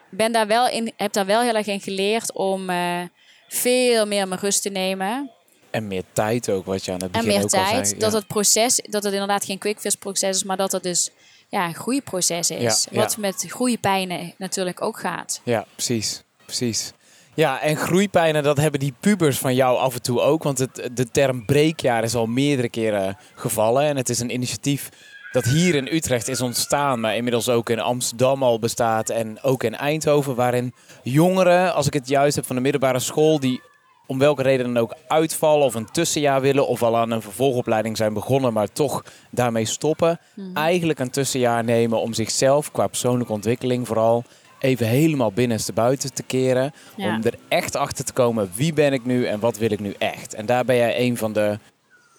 [0.10, 3.02] ben daar wel in, heb daar wel heel erg in geleerd om eh,
[3.48, 5.32] veel meer mijn rust te nemen.
[5.70, 7.88] En meer tijd ook, wat je aan het En begin meer ook al tijd.
[7.88, 8.00] zei.
[8.00, 8.18] Dat ja.
[8.18, 11.12] het proces, dat het inderdaad geen quick fix proces is, maar dat het dus
[11.50, 12.88] ja, een groeiproces is.
[12.92, 13.20] Ja, Wat ja.
[13.22, 15.42] met groeipijnen natuurlijk ook gaat.
[15.44, 16.24] Ja, precies.
[16.46, 16.94] Precies.
[17.34, 20.44] Ja, en groeipijnen, dat hebben die pubers van jou af en toe ook.
[20.44, 23.84] Want het, de term breekjaar is al meerdere keren gevallen.
[23.84, 24.90] En het is een initiatief
[25.32, 29.10] dat hier in Utrecht is ontstaan, maar inmiddels ook in Amsterdam al bestaat.
[29.10, 33.40] En ook in Eindhoven, waarin jongeren, als ik het juist heb van de middelbare school,
[33.40, 33.62] die
[34.08, 37.98] om welke reden dan ook uitvallen of een tussenjaar willen of al aan een vervolgopleiding
[37.98, 40.20] zijn begonnen, maar toch daarmee stoppen.
[40.54, 44.24] Eigenlijk een tussenjaar nemen om zichzelf, qua persoonlijke ontwikkeling vooral,
[44.60, 46.74] even helemaal binnenstebuiten te keren.
[46.96, 47.16] Ja.
[47.16, 49.96] Om er echt achter te komen, wie ben ik nu en wat wil ik nu
[49.98, 50.34] echt.
[50.34, 51.60] En daar ben jij een van de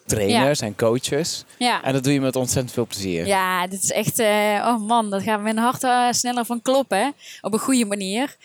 [0.06, 1.44] trainers en coaches.
[1.58, 1.82] Ja.
[1.82, 3.26] En dat doe je met ontzettend veel plezier.
[3.26, 4.18] Ja, dit is echt...
[4.18, 7.14] eh, oh man, dat gaat mijn hart eh, sneller van kloppen.
[7.40, 8.36] Op een goede manier.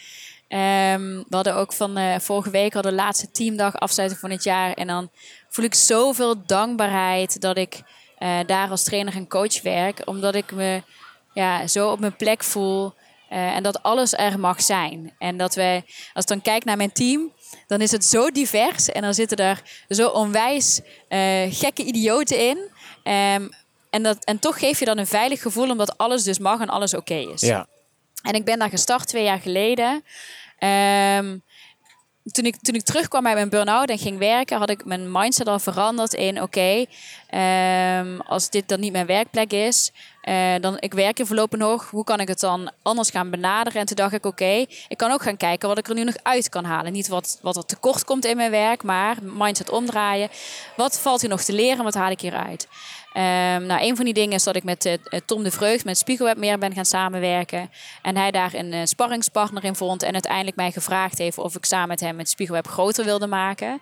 [0.54, 4.44] Ehm, we hadden ook van eh, vorige week hadden de laatste teamdag afsluiting van het
[4.44, 4.74] jaar.
[4.74, 5.10] En dan
[5.50, 7.82] voel ik zoveel dankbaarheid dat ik
[8.18, 10.02] eh, daar als trainer en coach werk.
[10.06, 10.82] Omdat ik me
[11.34, 12.94] ja, zo op mijn plek voel.
[13.30, 15.14] eh, en dat alles er mag zijn.
[15.20, 15.82] En dat we,
[16.14, 17.32] als ik dan kijk naar mijn team,
[17.68, 18.90] dan is het zo divers.
[18.90, 20.82] En dan zitten er zo onwijs
[21.50, 22.70] gekke idioten in.
[23.04, 23.48] Ehm,
[23.90, 26.70] en, dat, en toch geef je dan een veilig gevoel omdat alles dus mag en
[26.70, 27.42] alles oké is.
[27.42, 27.68] Ja.
[28.24, 30.04] En ik ben daar gestart twee jaar geleden.
[30.58, 31.38] Ehm,
[32.32, 35.48] toen, ik, toen ik terugkwam bij mijn burn-out en ging werken, had ik mijn mindset
[35.48, 36.86] al veranderd in: oké,
[37.30, 41.90] ehm, als dit dan niet mijn werkplek is, eh, dan ik werk er voorlopig nog.
[41.90, 43.80] Hoe kan ik het dan anders gaan benaderen?
[43.80, 46.16] En toen dacht ik: oké, ik kan ook gaan kijken wat ik er nu nog
[46.22, 46.94] uit kan halen.
[46.94, 50.30] Niet wat, wat er tekort komt in mijn werk, maar mindset omdraaien.
[50.76, 51.84] Wat valt hier nog te leren?
[51.84, 52.68] Wat haal ik hieruit?
[53.14, 54.94] Ehm, nou, een van die dingen is dat ik met eh,
[55.26, 57.72] Tom de Vreugd, met Spiegelweb meer ben gaan samenwerken.
[58.02, 60.04] En hij daar een eh, sparringspartner in vond.
[60.04, 63.82] En uiteindelijk mij gevraagd heeft of ik samen met hem het Spiegelweb groter wilde maken.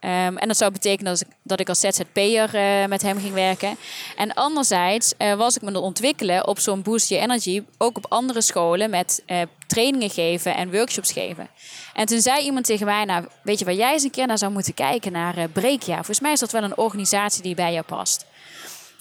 [0.00, 3.34] Ehm, en dat zou betekenen dat ik, dat ik als ZZP'er eh met hem ging
[3.34, 3.76] werken.
[4.16, 7.62] En anderzijds eh, was ik me aan ontwikkelen op zo'n Boost Your Energy.
[7.78, 11.48] Ook op andere scholen met eh, trainingen geven en workshops geven.
[11.94, 14.38] En toen zei iemand tegen mij, nou weet je waar jij eens een keer naar
[14.38, 15.12] zou moeten kijken?
[15.12, 15.96] Naar eh Breekjaar.
[15.96, 18.26] Volgens mij is dat wel een organisatie die bij jou past.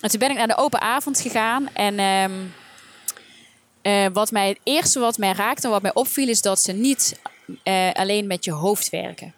[0.01, 1.69] En toen ben ik naar de open avond gegaan.
[1.73, 2.31] En ehm,
[3.81, 6.27] eh, wat mij, het eerste wat mij raakte en wat mij opviel...
[6.27, 7.19] is dat ze niet
[7.63, 9.33] eh, alleen met je hoofd werken.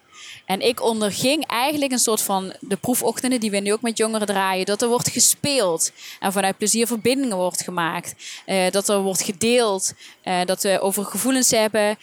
[0.46, 3.40] En ik onderging eigenlijk een soort van de proefochtenden...
[3.40, 4.66] die we nu ook met jongeren draaien.
[4.66, 5.92] Dat er wordt gespeeld.
[6.20, 8.14] En vanuit plezier verbindingen wordt gemaakt.
[8.46, 9.94] Eh, dat er wordt gedeeld.
[10.44, 11.98] dat we over gevoelens hebben.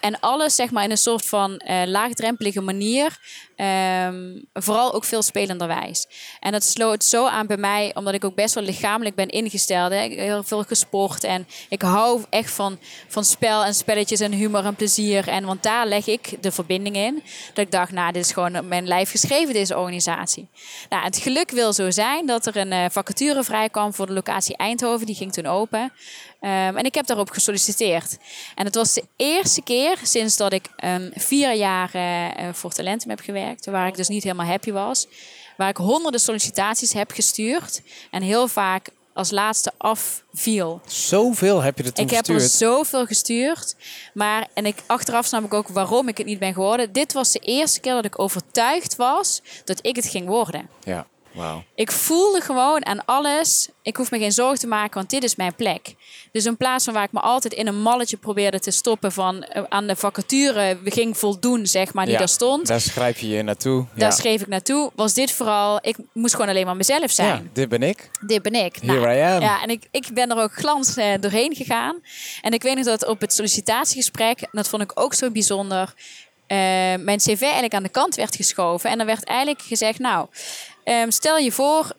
[0.00, 3.18] en alles zeg maar in een soort van laagdrempelige manier...
[3.62, 6.06] Ehm, vooral ook veel spelenderwijs.
[6.40, 9.92] En dat sloot zo aan bij mij, omdat ik ook best wel lichamelijk ben ingesteld.
[9.92, 10.02] Hè.
[10.02, 14.32] Ik heb heel veel gesport en ik hou echt van, van spel en spelletjes en
[14.32, 15.28] humor en plezier.
[15.28, 17.22] En want daar leg ik de verbinding in.
[17.54, 20.48] Dat ik dacht, nou, dit is gewoon op mijn lijf geschreven, deze organisatie.
[20.88, 24.56] Nou, het geluk wil zo zijn dat er een eh, vacature vrijkwam voor de locatie
[24.56, 25.06] Eindhoven.
[25.06, 25.92] Die ging toen open.
[26.42, 28.16] Ehm, en ik heb daarop gesolliciteerd.
[28.54, 32.72] En het was de eerste keer sinds dat ik ehm, vier jaar eh, eh, voor
[32.72, 35.06] Talentum heb gewerkt, waar ik dus niet helemaal happy was,
[35.56, 40.80] waar ik honderden sollicitaties heb gestuurd en heel vaak als laatste afviel.
[40.86, 42.72] Zoveel heb je er toen Ik heb er gestuurd.
[42.72, 43.76] zoveel gestuurd,
[44.14, 46.92] maar en ik achteraf snap ik ook waarom ik het niet ben geworden.
[46.92, 50.68] Dit was de eerste keer dat ik overtuigd was dat ik het ging worden.
[50.84, 51.64] Ja, wauw.
[51.74, 53.68] Ik voelde gewoon aan alles.
[53.82, 55.94] Ik hoef me geen zorgen te maken, want dit is mijn plek.
[56.32, 59.42] Dus in plaats van waar ik me altijd in een malletje probeerde te stoppen van
[59.42, 62.66] eh, aan de vacature ging voldoen, zeg maar, die Ja, daar stond.
[62.66, 63.86] Daar schrijf je je naartoe.
[63.94, 64.16] Daar ja.
[64.16, 64.90] schreef ik naartoe.
[64.94, 67.42] Was dit vooral, ik moest gewoon alleen maar mezelf zijn.
[67.42, 68.10] ja, dit ben ik.
[68.26, 68.82] Dit ben ik.
[68.82, 69.40] Nou, Here I am.
[69.40, 72.00] Ja, en ik, ik ben er ook glans eh, doorheen gegaan.
[72.40, 75.94] En ik weet nog dat op het sollicitatiegesprek, en dat vond ik ook zo bijzonder,
[76.46, 76.56] eh,
[76.98, 78.90] mijn cv eigenlijk aan de kant werd geschoven.
[78.90, 80.26] En er werd eigenlijk gezegd, nou,
[80.84, 81.92] ehm, stel je voor,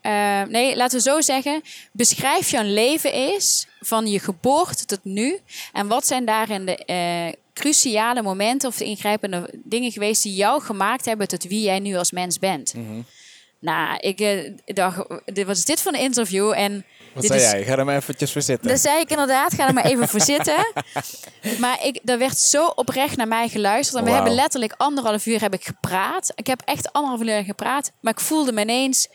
[0.47, 5.39] nee, laten we zo zeggen, beschrijf jouw leven eens van je geboorte tot nu.
[5.73, 10.61] En wat zijn daarin de eh, cruciale momenten of de ingrijpende dingen geweest die jou
[10.61, 12.73] gemaakt hebben tot wie jij nu als mens bent?
[12.73, 13.01] Mhm.
[13.59, 16.51] Nou, ik eh, dacht, dit- wat is dit voor een interview?
[16.51, 17.63] En Wat zei is, jij?
[17.63, 18.69] Ga er maar eventjes voor zitten.
[18.69, 20.55] Dat zei ik inderdaad, ga er maar even voor zitten.
[21.59, 23.97] Maar ik, er werd zo oprecht naar mij geluisterd.
[23.99, 26.31] En we hebben letterlijk anderhalf uur heb ik gepraat.
[26.35, 27.91] Ik heb echt anderhalf uur gepraat.
[27.99, 29.07] Maar ik voelde me ineens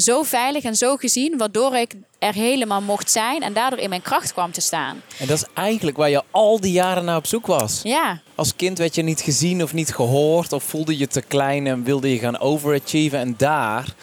[0.00, 4.02] zo veilig en zo gezien, waardoor ik er helemaal mocht zijn en daardoor in mijn
[4.02, 5.02] kracht kwam te staan.
[5.18, 7.80] En dat is eigenlijk waar je al die jaren naar op zoek was.
[7.82, 11.66] Ja, Als kind werd je niet gezien of niet gehoord of voelde je te klein
[11.66, 13.18] en wilde je gaan overachieven.
[13.18, 13.94] En daar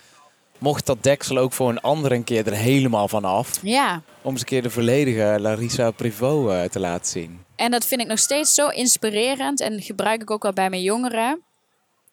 [0.58, 3.60] mocht dat deksel ook voor een ander een keer er helemaal van af.
[3.62, 4.02] ja.
[4.22, 7.46] Om eens een keer de volledige Larissa Privot eh, te laten zien.
[7.56, 10.82] En dat vind ik nog steeds zo inspirerend en gebruik ik ook al bij mijn
[10.82, 11.42] jongeren.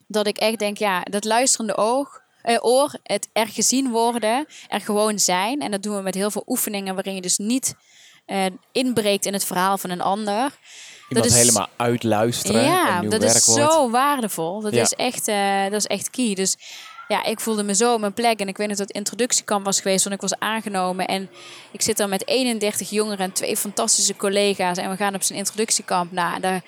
[0.06, 4.80] Dat ik echt denk, ja, dat luisterende oog, eh, oor, het er gezien worden, er
[4.80, 5.60] gewoon zijn.
[5.60, 7.74] En dat doen we met heel veel oefeningen waarin je dus niet
[8.26, 10.50] eh, inbreekt in het verhaal van een ander.
[11.08, 12.62] Iemand is- helemaal uitluisteren.
[12.64, 14.60] Ja, dat is zo waardevol.
[14.60, 14.82] Dat, Ja.
[14.82, 16.34] is echt, eh, dat is echt key.
[16.34, 16.56] Dus
[17.08, 18.40] ja, ik voelde me zo op mijn plek.
[18.40, 21.06] En ik weet nog dat het introductiekamp was geweest, want ik was aangenomen.
[21.06, 21.30] En
[21.70, 24.78] ik zit daar met 31 jongeren en twee fantastische collega's.
[24.78, 26.38] En we gaan op zijn introductiekamp na.
[26.38, 26.62] De,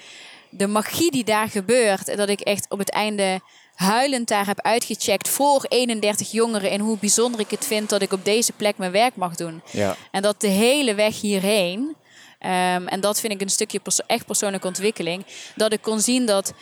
[0.51, 2.17] de magie die daar gebeurt.
[2.17, 3.41] Dat ik echt op het einde
[3.77, 6.71] huilend daar heb uitgecheckt voor 31 jongeren.
[6.71, 9.63] En hoe bijzonder ik het vind dat ik op deze plek mijn werk mag doen.
[9.71, 9.97] Ja.
[10.11, 11.97] En dat de hele weg hierheen,
[12.39, 15.25] ehm, en dat vind ik een stukje perso- echt persoonlijke ontwikkeling,
[15.55, 16.53] dat ik kon zien dat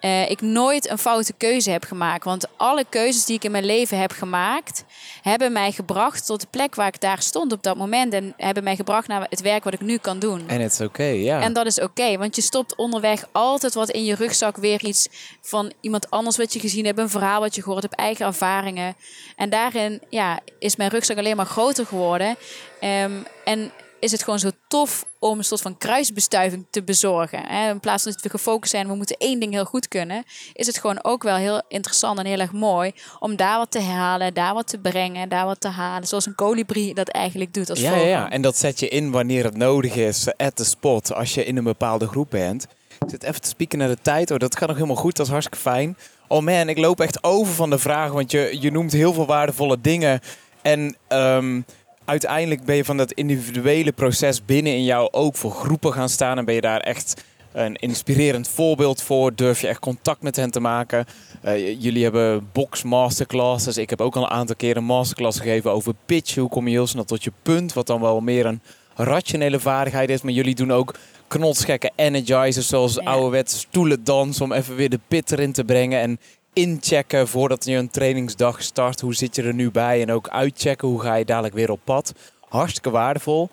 [0.00, 2.24] eh, ik nooit een foute keuze heb gemaakt.
[2.24, 4.84] Want alle keuzes die ik in mijn leven heb gemaakt,
[5.22, 8.12] hebben mij gebracht tot de plek waar ik daar stond op dat moment.
[8.12, 10.48] En hebben mij gebracht naar het werk wat ik nu kan doen.
[10.48, 11.40] En het is oké, ja.
[11.40, 15.08] En dat is oké, want je stopt onderweg altijd wat in je rugzak weer iets
[15.40, 18.96] van iemand anders wat je gezien hebt, een verhaal wat je gehoord hebt, eigen ervaringen.
[19.36, 22.36] En daarin ja, is mijn rugzak alleen maar groter geworden.
[22.80, 23.12] Ehm,
[23.44, 27.42] en is het gewoon zo tof om een soort van kruisbestuiving te bezorgen.
[27.46, 27.70] Hè?
[27.70, 30.66] In plaats van dat we gefocust zijn, we moeten één ding heel goed kunnen, is
[30.66, 34.34] het gewoon ook wel heel interessant en heel erg mooi om daar wat te halen,
[34.34, 36.08] daar wat te brengen, daar wat te halen.
[36.08, 38.08] Zoals een kolibrie dat eigenlijk doet als Ja, ja, vogel.
[38.10, 41.34] ja, en dat zet je in wanneer het nodig is, eh, at the spot, als
[41.34, 42.66] je in een bepaalde groep bent.
[43.00, 44.38] Ik zit even te spieken naar de tijd, hoor.
[44.38, 45.96] dat gaat nog helemaal goed, dat is hartstikke fijn.
[46.28, 49.26] Oh man, ik loop echt over van de vragen, want je, je noemt heel veel
[49.26, 50.20] waardevolle dingen.
[50.62, 51.60] En ehm,
[52.06, 56.38] uiteindelijk ben je van dat individuele proces binnen in jou ook voor groepen gaan staan.
[56.38, 59.34] En ben je daar echt een inspirerend voorbeeld voor.
[59.34, 61.04] Durf je echt contact met hen te maken.
[61.42, 63.76] Eh, jullie hebben box masterclasses.
[63.76, 66.34] Ik heb ook al een aantal keren een masterclass gegeven over pitch.
[66.34, 68.60] Hoe kom je heel snel tot je punt, wat dan wel meer een
[68.94, 70.22] rationele vaardigheid is.
[70.22, 70.94] Maar jullie doen ook
[71.28, 73.00] knotsgekke energizers, zoals Ja.
[73.10, 76.00] ouderwets stoelendans, om even weer de pit erin te brengen.
[76.00, 76.20] En
[76.56, 79.00] inchecken voordat je een trainingsdag start.
[79.00, 80.02] Hoe zit je er nu bij?
[80.02, 82.12] En ook uitchecken, hoe ga je dadelijk weer op pad?
[82.48, 83.50] Hartstikke waardevol.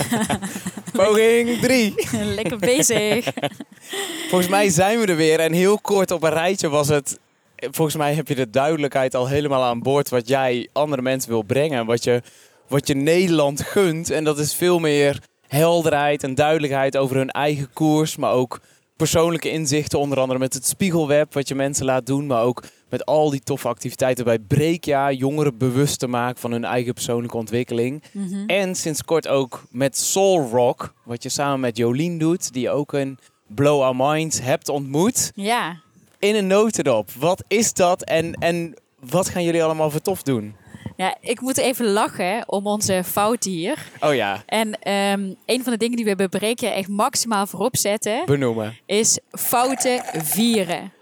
[0.92, 1.94] Poging 3.
[2.36, 3.32] Lekker bezig.
[4.30, 5.40] Volgens mij zijn we er weer.
[5.40, 7.18] En heel kort op een rijtje was het.
[7.56, 10.08] Volgens mij heb je de duidelijkheid al helemaal aan boord.
[10.08, 11.78] Wat jij andere mensen wil brengen.
[11.78, 12.22] En wat je,
[12.68, 14.10] wat je Nederland gunt.
[14.10, 15.20] En dat is veel meer
[15.52, 18.16] helderheid en duidelijkheid over hun eigen koers.
[18.16, 18.60] Maar ook
[18.96, 19.98] persoonlijke inzichten.
[19.98, 21.34] Onder andere met het Spiegelweb.
[21.34, 22.26] Wat je mensen laat doen.
[22.26, 25.12] Maar ook met al die toffe activiteiten bij Breekjaar.
[25.12, 28.02] Jongeren bewust te maken van hun eigen persoonlijke ontwikkeling.
[28.12, 28.46] Mhm.
[28.46, 30.94] En sinds kort ook met Soul Rock.
[31.04, 32.52] Wat je samen met Jolien doet.
[32.52, 35.32] Die ook een Blow Our Minds hebt ontmoet.
[35.34, 35.80] Ja,
[36.18, 37.10] In een notendop.
[37.18, 40.54] Wat is dat en, en wat gaan jullie allemaal voor tof doen?
[41.02, 43.78] Ja, ik moet even lachen om onze fout hier.
[44.00, 47.76] Oh ja, En ehm, een van de dingen die we bij Breken echt maximaal voorop
[47.76, 48.76] zetten, benoemen.
[48.86, 50.92] is fouten vieren.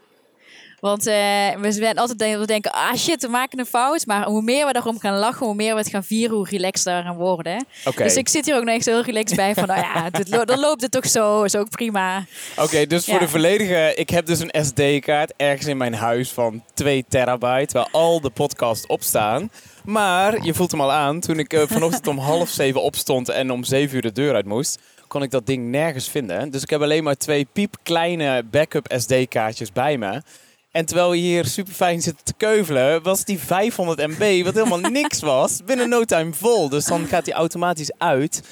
[0.80, 1.14] Want eh,
[1.60, 4.06] we zijn altijd denken, we denken, ah shit, we maken een fout.
[4.06, 6.96] Maar hoe meer we daarom gaan lachen, hoe meer we het gaan vieren, hoe relaxter
[6.96, 7.64] we gaan worden.
[7.84, 10.28] Oké, Dus ik zit hier ook nog echt zo relaxed bij van, nou ja, dit
[10.28, 12.24] lo- dan loopt het toch zo, is ook prima.
[12.56, 13.20] Oké, dus voor Ja.
[13.20, 13.92] de volledige...
[13.96, 17.72] Ik heb dus een SD-kaart ergens in mijn huis van 2 terabyte...
[17.78, 19.50] waar al de podcasts op staan.
[19.84, 21.20] Maar je voelt hem al aan.
[21.20, 24.46] Toen ik eh, vanochtend om half zeven opstond en om zeven uur de deur uit
[24.46, 24.78] moest...
[25.08, 26.50] kon ik dat ding nergens vinden.
[26.50, 30.22] Dus ik heb alleen maar twee piepkleine backup SD-kaartjes bij me...
[30.70, 34.90] En terwijl we hier super fijn zitten te keuvelen, was die 500 MB, wat helemaal
[35.00, 36.68] niks was, binnen no time vol.
[36.68, 38.42] Dus dan gaat die automatisch uit.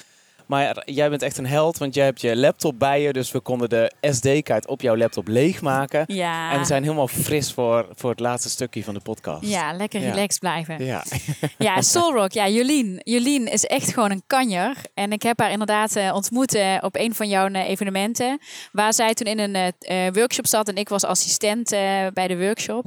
[0.48, 3.12] Maar jij bent echt een held, want jij hebt je laptop bij je.
[3.12, 6.04] Dus we konden de SD-kaart op jouw laptop leegmaken.
[6.06, 9.46] Ja, En we zijn helemaal fris voor, voor het laatste stukje van de podcast.
[9.46, 10.10] ja lekker Ja.
[10.10, 10.84] relaxed blijven.
[10.84, 11.02] Ja.
[11.58, 12.32] Ja, Soulrock.
[12.32, 13.00] Ja, Jolien.
[13.04, 14.76] Jolien is echt gewoon een kanjer.
[14.94, 18.38] En ik heb haar inderdaad eh, ontmoet eh, op een van jouw eh, evenementen.
[18.72, 19.72] Waar zij toen in een
[20.12, 21.68] workshop zat en ik was assistent
[22.14, 22.84] bij de workshop.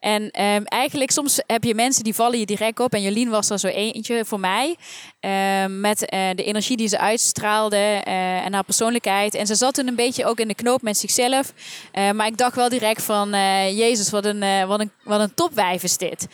[0.00, 2.94] En ehm, eigenlijk soms heb je mensen die vallen je direct op.
[2.94, 4.76] En Jolien was er zo eentje voor mij.
[5.20, 5.98] Ehm, met
[6.34, 9.34] de energie die ze uitstraalde uh, en haar persoonlijkheid.
[9.34, 11.52] En ze zat een beetje ook in de knoop met zichzelf.
[11.94, 15.34] Uh, maar ik dacht wel direct van, uh, jezus, wat een, wat, een, wat een
[15.34, 16.26] topwijf is dit.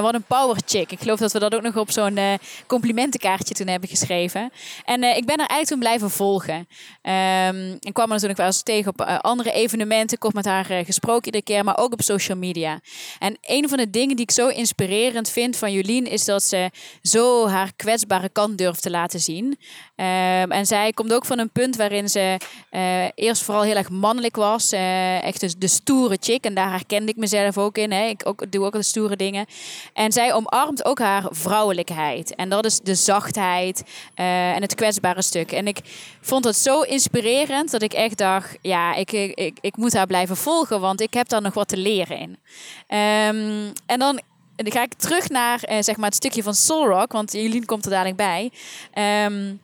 [0.00, 0.92] wat een power chick.
[0.92, 2.18] Ik geloof dat we dat ook nog op zo'n
[2.66, 4.52] complimentenkaartje toen hebben geschreven.
[4.84, 6.54] En ik ben er eigenlijk toen blijven volgen.
[6.54, 10.18] Um, ik kwam er natuurlijk wel eens tegen op andere evenementen.
[10.20, 12.80] Heb met haar gesproken iedere keer, maar ook op social media.
[13.18, 16.06] En een van de dingen die ik zo inspirerend vind van Jolien...
[16.06, 16.70] is dat ze
[17.02, 19.58] zo haar kwetsbare kant durft te laten zien.
[20.42, 22.36] Um, en zij komt ook van een punt waarin ze
[22.70, 24.72] uh, eerst vooral heel erg mannelijk was.
[24.72, 26.44] Uh, echt de, de, stoere chick.
[26.44, 27.92] En daar herkende ik mezelf ook in.
[27.92, 28.06] Hè.
[28.06, 29.46] Ik ook, doe ook de stoere dingen.
[29.92, 32.34] En zij omarmt ook haar vrouwelijkheid.
[32.34, 33.82] En dat is de zachtheid
[34.16, 35.52] uh, en het kwetsbare stuk.
[35.52, 35.78] En ik
[36.20, 38.58] vond het zo inspirerend dat ik echt dacht...
[38.62, 41.76] Ja, ik, ik, ik, moet haar blijven volgen, want ik heb daar nog wat te
[41.76, 42.30] leren in.
[42.98, 44.20] Um, en dan
[44.56, 47.64] dan ga ik terug naar uh, zeg maar het stukje van Soul Rock, want Julien
[47.64, 48.50] komt er dadelijk bij.
[49.24, 49.60] Um,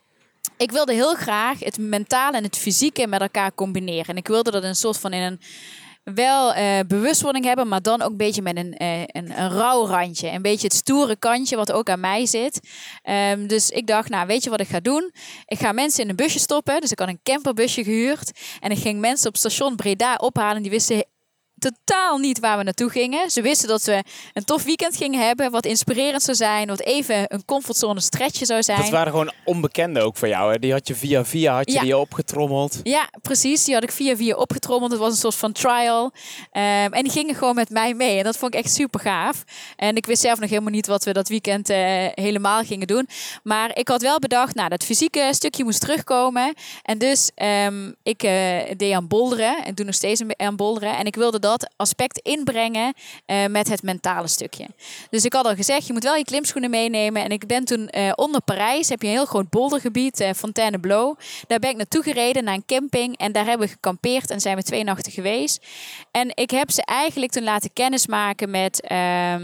[0.62, 4.06] ik wilde heel graag het mentale en het fysieke met elkaar combineren.
[4.06, 5.40] En ik wilde dat een soort van in een
[6.14, 9.86] wel uh, bewustwording hebben, maar dan ook een beetje met een, uh, een, een rauw
[9.86, 10.30] randje.
[10.30, 12.60] Een beetje het stoere kantje wat ook aan mij zit.
[13.32, 15.12] Um, dus ik dacht, nou weet je wat ik ga doen?
[15.46, 16.80] Ik ga mensen in een busje stoppen.
[16.80, 18.38] Dus ik had een camperbusje gehuurd.
[18.60, 20.62] En ik ging mensen op station Breda ophalen.
[20.62, 21.04] Die wisten
[21.62, 23.30] totaal niet waar we naartoe gingen.
[23.30, 24.02] Ze wisten dat we
[24.32, 28.62] een tof weekend gingen hebben, wat inspirerend zou zijn, wat even een comfortzone stretchje zou
[28.62, 28.80] zijn.
[28.80, 30.52] Dat waren gewoon onbekenden ook voor jou.
[30.52, 30.58] Hè?
[30.58, 32.80] Die had je via via had je die opgetrommeld.
[32.82, 33.64] Ja, precies.
[33.64, 34.90] Die had ik via via opgetrommeld.
[34.90, 36.04] Het was een soort van trial.
[36.04, 36.12] Um,
[36.92, 38.18] en die gingen gewoon met mij mee.
[38.18, 39.44] En dat vond ik echt super gaaf.
[39.76, 41.76] En ik wist zelf nog helemaal niet wat we dat weekend uh,
[42.14, 43.08] helemaal gingen doen.
[43.42, 46.54] Maar ik had wel bedacht, nou, dat fysieke stukje moest terugkomen.
[46.82, 47.30] En dus
[47.66, 48.30] um, ik uh,
[48.76, 49.64] deed aan bolderen.
[49.64, 50.96] En doe nog steeds aan bolderen.
[50.96, 52.94] En ik wilde dat dat aspect inbrengen
[53.26, 54.66] uh, met het mentale stukje.
[55.10, 57.22] Dus ik had al gezegd, je moet wel je klimschoenen meenemen.
[57.22, 61.16] En ik ben toen uh, onder Parijs, heb je een heel groot boldergebied, uh, Fontainebleau.
[61.46, 64.56] Daar ben ik naartoe gereden naar een camping en daar hebben we gekampeerd en zijn
[64.56, 65.66] we twee nachten geweest.
[66.10, 68.86] En ik heb ze eigenlijk toen laten kennismaken met...
[68.92, 69.34] Uh,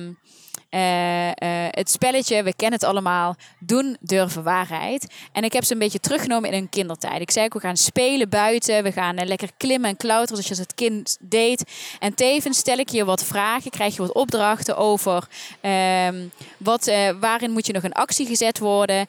[0.70, 1.32] uh, uh,
[1.70, 5.14] het spelletje, we kennen het allemaal, doen, durven, waarheid.
[5.32, 7.20] En ik heb ze een beetje teruggenomen in hun kindertijd.
[7.20, 10.58] Ik zei ook, we gaan spelen buiten, we gaan uh, lekker klimmen en klauteren zoals
[10.58, 11.64] je het kind deed.
[11.98, 15.28] En tevens stel ik je wat vragen, krijg je wat opdrachten over
[15.60, 16.90] ehm, wat,
[17.20, 19.06] waarin moet je nog in actie gezet worden.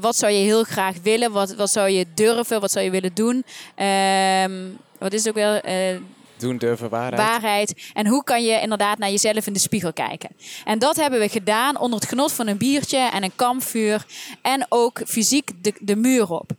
[0.00, 3.14] wat zou je heel graag willen, wat, wat zou je durven, wat zou je willen
[3.14, 3.44] doen.
[3.74, 4.52] Ehm,
[4.98, 5.60] wat is ook wel
[6.40, 7.28] doen durven waarheid.
[7.28, 7.90] waarheid.
[7.92, 10.30] En hoe kan je inderdaad naar jezelf in de spiegel kijken.
[10.64, 14.06] En dat hebben we gedaan onder het genot van een biertje en een kampvuur.
[14.42, 16.50] En ook fysiek de, de muur op.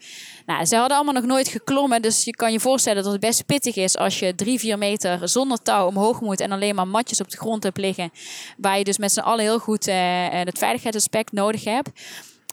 [0.45, 2.01] Nou, ze hadden allemaal nog nooit geklommen.
[2.01, 5.29] Dus je kan je voorstellen dat het best pittig is als je drie, vier meter
[5.29, 6.39] zonder touw omhoog moet.
[6.39, 8.11] En alleen maar matjes op de grond hebt liggen.
[8.57, 9.95] Waar je dus met z'n allen heel goed uh,
[10.29, 11.89] het veiligheidsaspect nodig hebt.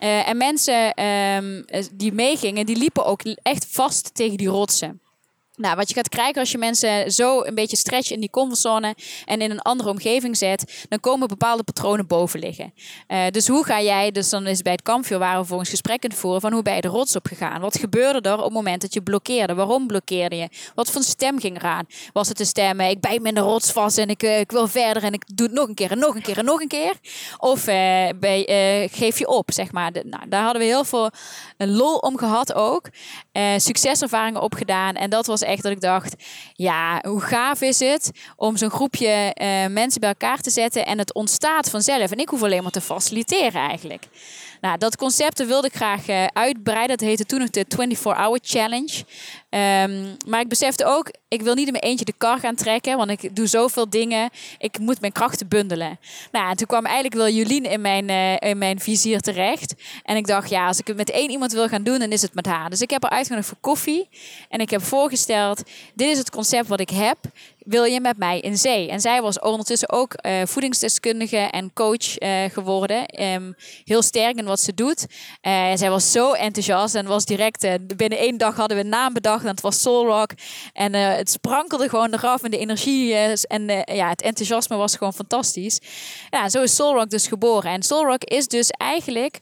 [0.03, 5.01] Uh, en mensen um, die meegingen, die liepen ook echt vast tegen die rotsen.
[5.59, 8.95] Nou, wat je gaat krijgen als je mensen zo een beetje stretch in die comfortzone
[9.25, 12.73] en in een andere omgeving zet, dan komen bepaalde patronen boven liggen.
[13.09, 16.03] Uh, dus hoe ga jij, dus dan is bij het kampvuur waar we volgens gesprek
[16.03, 17.61] het voeren, van hoe ben je de rots op gegaan?
[17.61, 19.55] Wat gebeurde er op het moment dat je blokkeerde?
[19.55, 20.49] Waarom blokkeerde je?
[20.75, 21.87] Wat voor stem ging eraan?
[22.13, 24.51] Was het de stem, ik bijt me in de rots vast en ik, uh, ik
[24.51, 26.61] wil verder en ik doe het nog een keer en nog een keer en nog
[26.61, 26.95] een keer?
[27.39, 29.91] Of bij, geef je op, zeg maar.
[29.93, 31.11] Nou, daar hadden we heel veel
[31.57, 32.89] lol om gehad ook.
[33.57, 36.15] succeservaringen opgedaan en dat was echt dat ik dacht,
[36.55, 40.99] ja, hoe gaaf is het om zo'n groepje uh, mensen bij elkaar te zetten en
[40.99, 42.11] het ontstaat vanzelf.
[42.11, 44.07] En ik hoef alleen maar te faciliteren eigenlijk.
[44.61, 46.97] Nou, dat concept wilde ik graag uh, uitbreiden.
[46.97, 47.65] Dat heette toen nog de
[47.97, 49.05] 24-hour challenge.
[49.51, 52.97] Um, maar ik besefte ook, ik wil niet in mijn eentje de kar gaan trekken,
[52.97, 54.31] want ik doe zoveel dingen.
[54.59, 55.99] Ik moet mijn krachten bundelen.
[56.33, 59.75] Nou, en toen kwam eigenlijk wel Jolien in mijn, uh, in mijn vizier terecht.
[60.03, 62.23] En ik dacht, ja, als ik het met één iemand wil gaan doen, dan is
[62.23, 62.71] het met haar.
[62.71, 64.09] Dus ik heb haar uitgenodigd voor koffie.
[64.49, 65.63] En ik heb voorgesteld,
[65.95, 67.19] dit is het concept wat ik heb
[67.69, 68.91] wil je met mij in zee?
[68.91, 73.23] En zij was ondertussen ook uh, voedingsdeskundige en coach uh, geworden.
[73.25, 75.07] Um, heel sterk in wat ze doet.
[75.75, 79.38] Zij was zo enthousiast en was direct, binnen één dag hadden we een naam bedacht
[79.43, 80.31] en het was Soul Rock.
[80.73, 85.81] En het sprankelde gewoon eraf en de energie en ja, het enthousiasme was gewoon fantastisch.
[86.31, 87.71] Ja, zo is Soul Rock dus geboren.
[87.71, 89.41] En Soul Rock is dus eigenlijk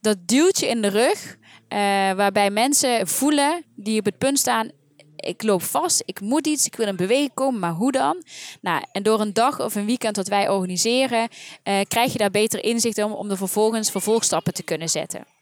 [0.00, 1.36] dat duwtje in de rug.
[2.16, 4.70] waarbij mensen voelen die op het punt staan
[5.24, 8.22] ik loop vast, ik moet iets, ik wil in beweging komen, maar hoe dan?
[8.60, 11.28] Nou, en door een dag of een weekend dat wij organiseren,
[11.64, 15.33] uh, krijg je daar beter inzicht om, om er vervolgens vervolgstappen te kunnen zetten.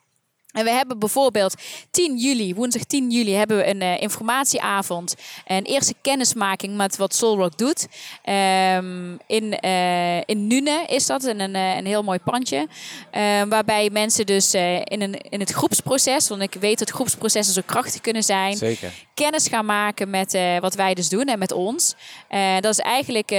[0.52, 1.54] En we hebben bijvoorbeeld
[1.90, 5.14] 10 juli, woensdag 10 juli, hebben we een uh, informatieavond.
[5.46, 7.86] Een eerste kennismaking met wat Soulrock doet.
[8.24, 12.58] Um, in, uh, in Nune is dat, in een, een heel mooi pandje.
[12.58, 17.62] Um, waarbij mensen dus in, een, in het groepsproces, want ik weet dat groepsprocessen zo
[17.66, 18.56] krachtig kunnen zijn.
[18.56, 18.92] Zeker.
[19.14, 21.94] Kennis gaan maken met wat wij dus doen en met ons.
[22.60, 23.30] dat is eigenlijk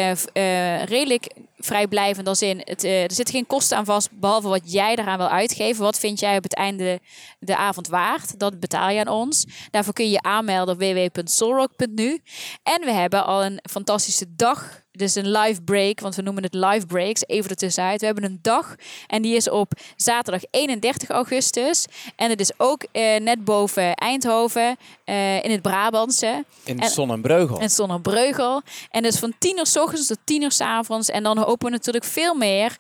[0.86, 1.28] redelijk
[1.66, 5.30] vrijblijvend als in, het, er zit geen kosten aan vast, behalve wat jij eraan wil
[5.30, 5.84] uitgeven.
[5.84, 7.00] Wat vind jij op het einde
[7.40, 8.40] de avond waard.
[8.40, 9.46] Dat betaal je aan ons.
[9.72, 12.20] Daarvoor kun je je aanmelden op www.soulrock.nu.
[12.64, 16.54] En we hebben al een fantastische dag dus een live break, want we noemen het
[16.54, 18.00] live breaks, even ertussenuit.
[18.00, 18.76] We hebben een dag
[19.08, 21.86] en die is op zaterdag 31 augustus.
[22.16, 26.46] En het is ook eh, net boven Eindhoven, uh, in het Brabantse.
[26.64, 27.60] In Zonnebreugel.
[27.60, 28.62] In Zonnebreugel.
[28.90, 31.10] En dus van tien uur s ochtends tot tien uur s avonds.
[31.10, 32.78] En dan hopen we natuurlijk veel meer...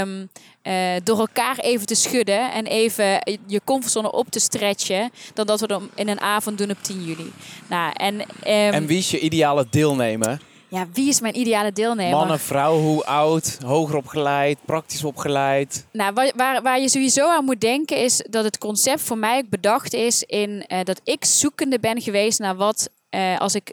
[0.00, 0.30] Um,
[0.62, 5.60] uh, door elkaar even te schudden en even je comfortzone op te stretchen, dan dat
[5.60, 7.32] we dan in een avond doen op 10 juli.
[7.68, 10.40] Nou, en, um, en wie is je ideale deelnemer?
[10.72, 12.16] Ja, wie is mijn ideale deelnemer?
[12.16, 15.86] Mannen, vrouw, hoe oud, hoger opgeleid, praktisch opgeleid?
[15.90, 19.38] Nou, waar, waar, waar, je sowieso aan moet denken is dat het concept voor mij
[19.38, 23.72] ook bedacht is in uh, dat ik zoekende ben geweest naar wat uh, als ik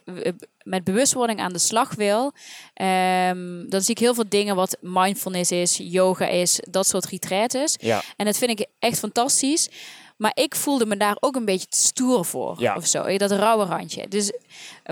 [0.64, 5.52] met bewustwording aan de slag wil, um, dan zie ik heel veel dingen wat mindfulness
[5.52, 7.76] is, yoga is, dat soort retreats.
[7.80, 8.02] Ja.
[8.16, 9.70] En dat vind ik echt fantastisch.
[10.18, 12.56] Maar ik voelde me daar ook een beetje te stoer voor.
[12.58, 12.76] Ja.
[12.76, 13.18] Of zo.
[13.18, 14.08] Dat rauwe randje.
[14.08, 14.32] Dus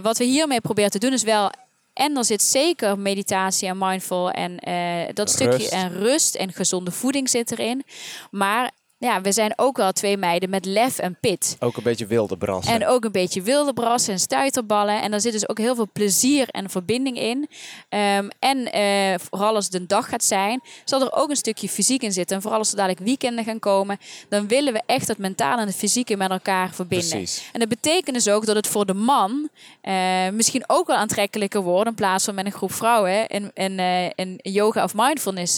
[0.01, 1.51] wat we hiermee proberen te doen is wel
[1.97, 5.29] en dan zit zeker meditatie en mindful en uh, dat rust.
[5.29, 7.83] stukje en rust en gezonde voeding zit erin.
[8.31, 11.55] Maar ja, we zijn ook wel twee meiden met lef en pit.
[11.59, 12.73] Ook een beetje wilde brassen.
[12.73, 15.01] En ook een beetje wilde brassen en stuiterballen.
[15.01, 17.49] En daar zit dus ook heel veel plezier en verbinding in.
[17.89, 21.69] Um, en uh, vooral als het een dag gaat zijn, zal er ook een stukje
[21.69, 22.35] fysiek in zitten.
[22.35, 23.97] En vooral als er dadelijk weekenden gaan komen,
[24.29, 27.09] dan willen we echt het mentale en het fysieke met elkaar verbinden.
[27.09, 27.49] Precies.
[27.53, 29.49] En dat betekent dus ook dat het voor de man
[29.83, 33.79] uh, misschien ook wel aantrekkelijker wordt in plaats van met een groep vrouwen een, een,
[33.79, 35.55] uh, een yoga of mindfulness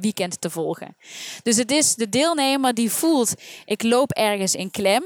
[0.00, 0.96] weekend te volgen.
[1.42, 3.34] Dus het is de deelnemer maar die voelt,
[3.64, 5.02] ik loop ergens in klem.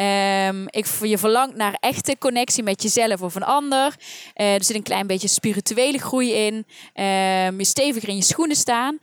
[0.00, 3.94] Um, ik, je verlangt naar echte connectie met jezelf of een ander.
[4.36, 6.54] Uh, er zit een klein beetje spirituele groei in.
[6.54, 8.98] Um, je steviger in je schoenen staan.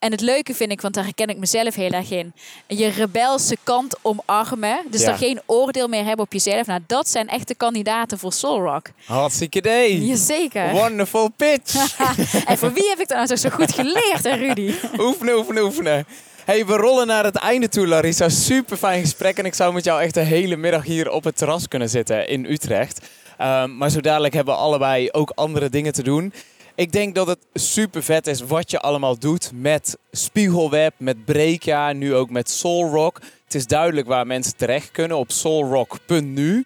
[0.00, 2.32] En het leuke vind ik, want daar herken ik mezelf heel erg in.
[2.66, 4.80] Je rebelse kant omarmen.
[4.90, 5.10] Dus ja.
[5.10, 6.66] er geen oordeel meer hebben op jezelf.
[6.66, 8.86] Nou, dat zijn echte kandidaten voor Soul Rock.
[9.04, 10.06] Hartstikke idee.
[10.06, 10.70] Jazeker.
[10.70, 11.74] Wonderful pitch.
[12.46, 14.74] en voor wie heb ik dat nou zo goed geleerd, hè, Rudy?
[14.98, 16.06] oefenen, oefenen, oefenen.
[16.50, 18.28] Hey, we rollen naar het einde toe, Larissa.
[18.28, 19.38] Super fijn gesprek.
[19.38, 22.28] En ik zou met jou echt de hele middag hier op het terras kunnen zitten
[22.28, 23.08] in Utrecht.
[23.40, 26.32] Um, maar zo dadelijk hebben we allebei ook andere dingen te doen.
[26.74, 31.92] Ik denk dat het super vet is wat je allemaal doet met Spiegelweb, met Breakia,
[31.92, 33.20] nu ook met Soulrock.
[33.44, 36.64] Het is duidelijk waar mensen terecht kunnen op soulrock.nu.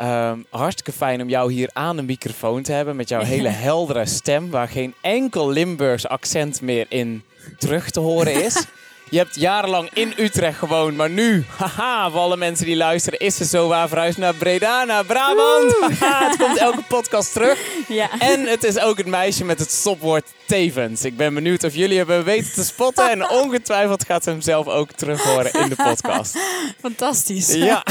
[0.00, 4.06] Um, hartstikke fijn om jou hier aan de microfoon te hebben met jouw hele heldere
[4.06, 7.22] stem, waar geen enkel Limburgs accent meer in
[7.58, 8.66] terug te horen is.
[9.10, 13.38] Je hebt jarenlang in Utrecht gewoond, maar nu, haha, voor alle mensen die luisteren, is
[13.38, 15.76] het zo waar verhuisd naar Breda, naar Brabant.
[15.80, 17.58] Haha, het komt elke podcast terug.
[17.88, 18.08] Ja.
[18.18, 21.04] En het is ook het meisje met het stopwoord tevens.
[21.04, 23.10] Ik ben benieuwd of jullie hebben weten te spotten.
[23.10, 26.38] En ongetwijfeld gaat ze hem zelf ook terug horen in de podcast.
[26.80, 27.52] Fantastisch.
[27.54, 27.84] Ja.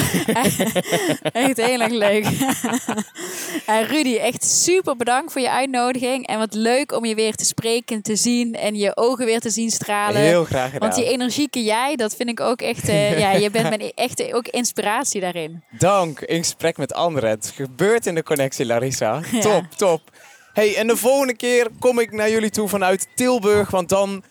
[1.32, 2.26] echt heel erg leuk.
[3.66, 6.28] en Rudy, echt super bedankt voor je uitnodiging.
[6.28, 9.50] En wat leuk om je weer te spreken, te zien en je ogen weer te
[9.50, 10.22] zien stralen.
[10.22, 10.90] Heel graag gedaan.
[10.90, 12.90] Want die energieke jij, dat vind ik ook echt...
[12.90, 15.64] Uh, ja, je bent mijn echt ook inspiratie daarin.
[15.78, 16.20] Dank.
[16.20, 17.30] In gesprek met anderen.
[17.30, 19.22] Het gebeurt in de connectie, Larissa.
[19.40, 20.02] Top, top.
[20.54, 23.72] Hey, en de volgende keer kom ik naar jullie toe vanuit Tilburg.
[23.72, 24.24] Want dan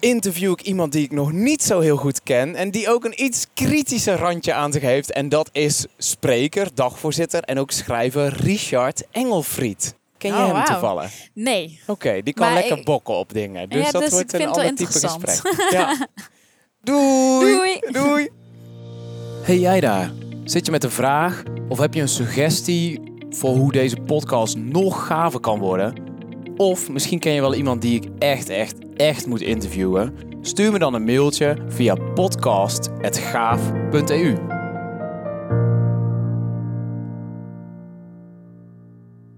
[0.00, 2.54] interview ik iemand die ik nog niet zo heel goed ken.
[2.54, 5.12] En die ook een iets kritischer randje aan zich heeft.
[5.12, 9.94] En dat is spreker, dagvoorzitter en ook schrijver Richard Engelfried.
[10.22, 10.64] Ken je oh, hem wow.
[10.66, 11.28] toevallig?
[11.34, 11.78] Nee.
[11.82, 13.68] Oké, okay, die kan Maar lekker ik- bokken op dingen.
[13.68, 15.40] Dus Ja, dat dus wordt een ander type gesprek.
[15.72, 16.06] Ja.
[16.82, 17.54] Doei.
[17.54, 17.78] Doei.
[17.92, 18.28] Doei.
[19.42, 20.12] Hey jij daar.
[20.44, 23.00] Zit je met een vraag of heb je een suggestie
[23.30, 25.94] voor hoe deze podcast nog gaver kan worden?
[26.56, 30.14] Of misschien ken je wel iemand die ik echt, echt, echt moet interviewen?
[30.40, 34.51] Stuur me dan een mailtje via podcast.gaaf.eu.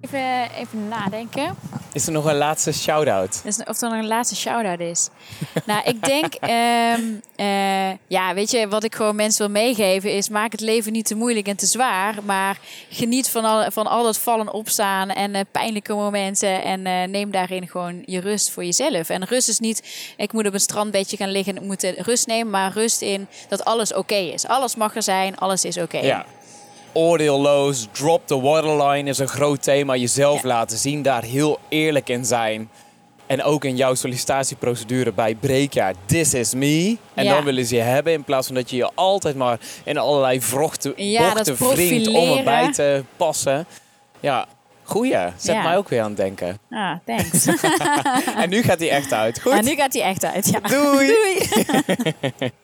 [0.05, 1.57] Even, even nadenken.
[1.93, 3.41] Is er nog een laatste shout-out?
[3.45, 5.09] Dus of er nog een laatste shout-out is.
[5.67, 7.03] nou, ik denk, ehm,
[7.37, 11.07] eh, ja, weet je, wat ik gewoon mensen wil meegeven is: maak het leven niet
[11.07, 12.15] te moeilijk en te zwaar.
[12.25, 12.59] Maar
[12.91, 16.63] geniet van al, van al het vallen opstaan en uh, pijnlijke momenten.
[16.63, 19.09] En uh, neem daarin gewoon je rust voor jezelf.
[19.09, 22.51] En rust is niet, ik moet op een strandbedje gaan liggen en moet rust nemen.
[22.51, 24.47] Maar rust in dat alles oké is.
[24.47, 25.99] Alles mag er zijn, alles is oké.
[25.99, 26.27] Ja
[26.95, 29.97] oordeelloos, drop the waterline is een groot thema.
[29.97, 32.69] Jezelf laten zien, daar heel eerlijk in zijn.
[33.27, 36.97] En ook in jouw sollicitatieprocedure bij Breekjaar, this is me.
[37.15, 39.99] En dan willen ze je hebben in plaats van dat je je altijd maar in
[39.99, 43.67] allerlei vrochten, ja, bochten wringt om erbij te passen.
[44.21, 44.47] Ja,
[44.83, 45.17] goeie.
[45.37, 46.59] Zet mij ook weer aan het denken.
[46.71, 47.47] Ah, thanks.
[48.43, 49.41] en nu gaat hij echt uit.
[49.41, 49.53] Goed?
[49.53, 50.61] En nu gaat hij echt uit, ja.
[50.61, 51.07] Doei.
[51.07, 52.51] Doei.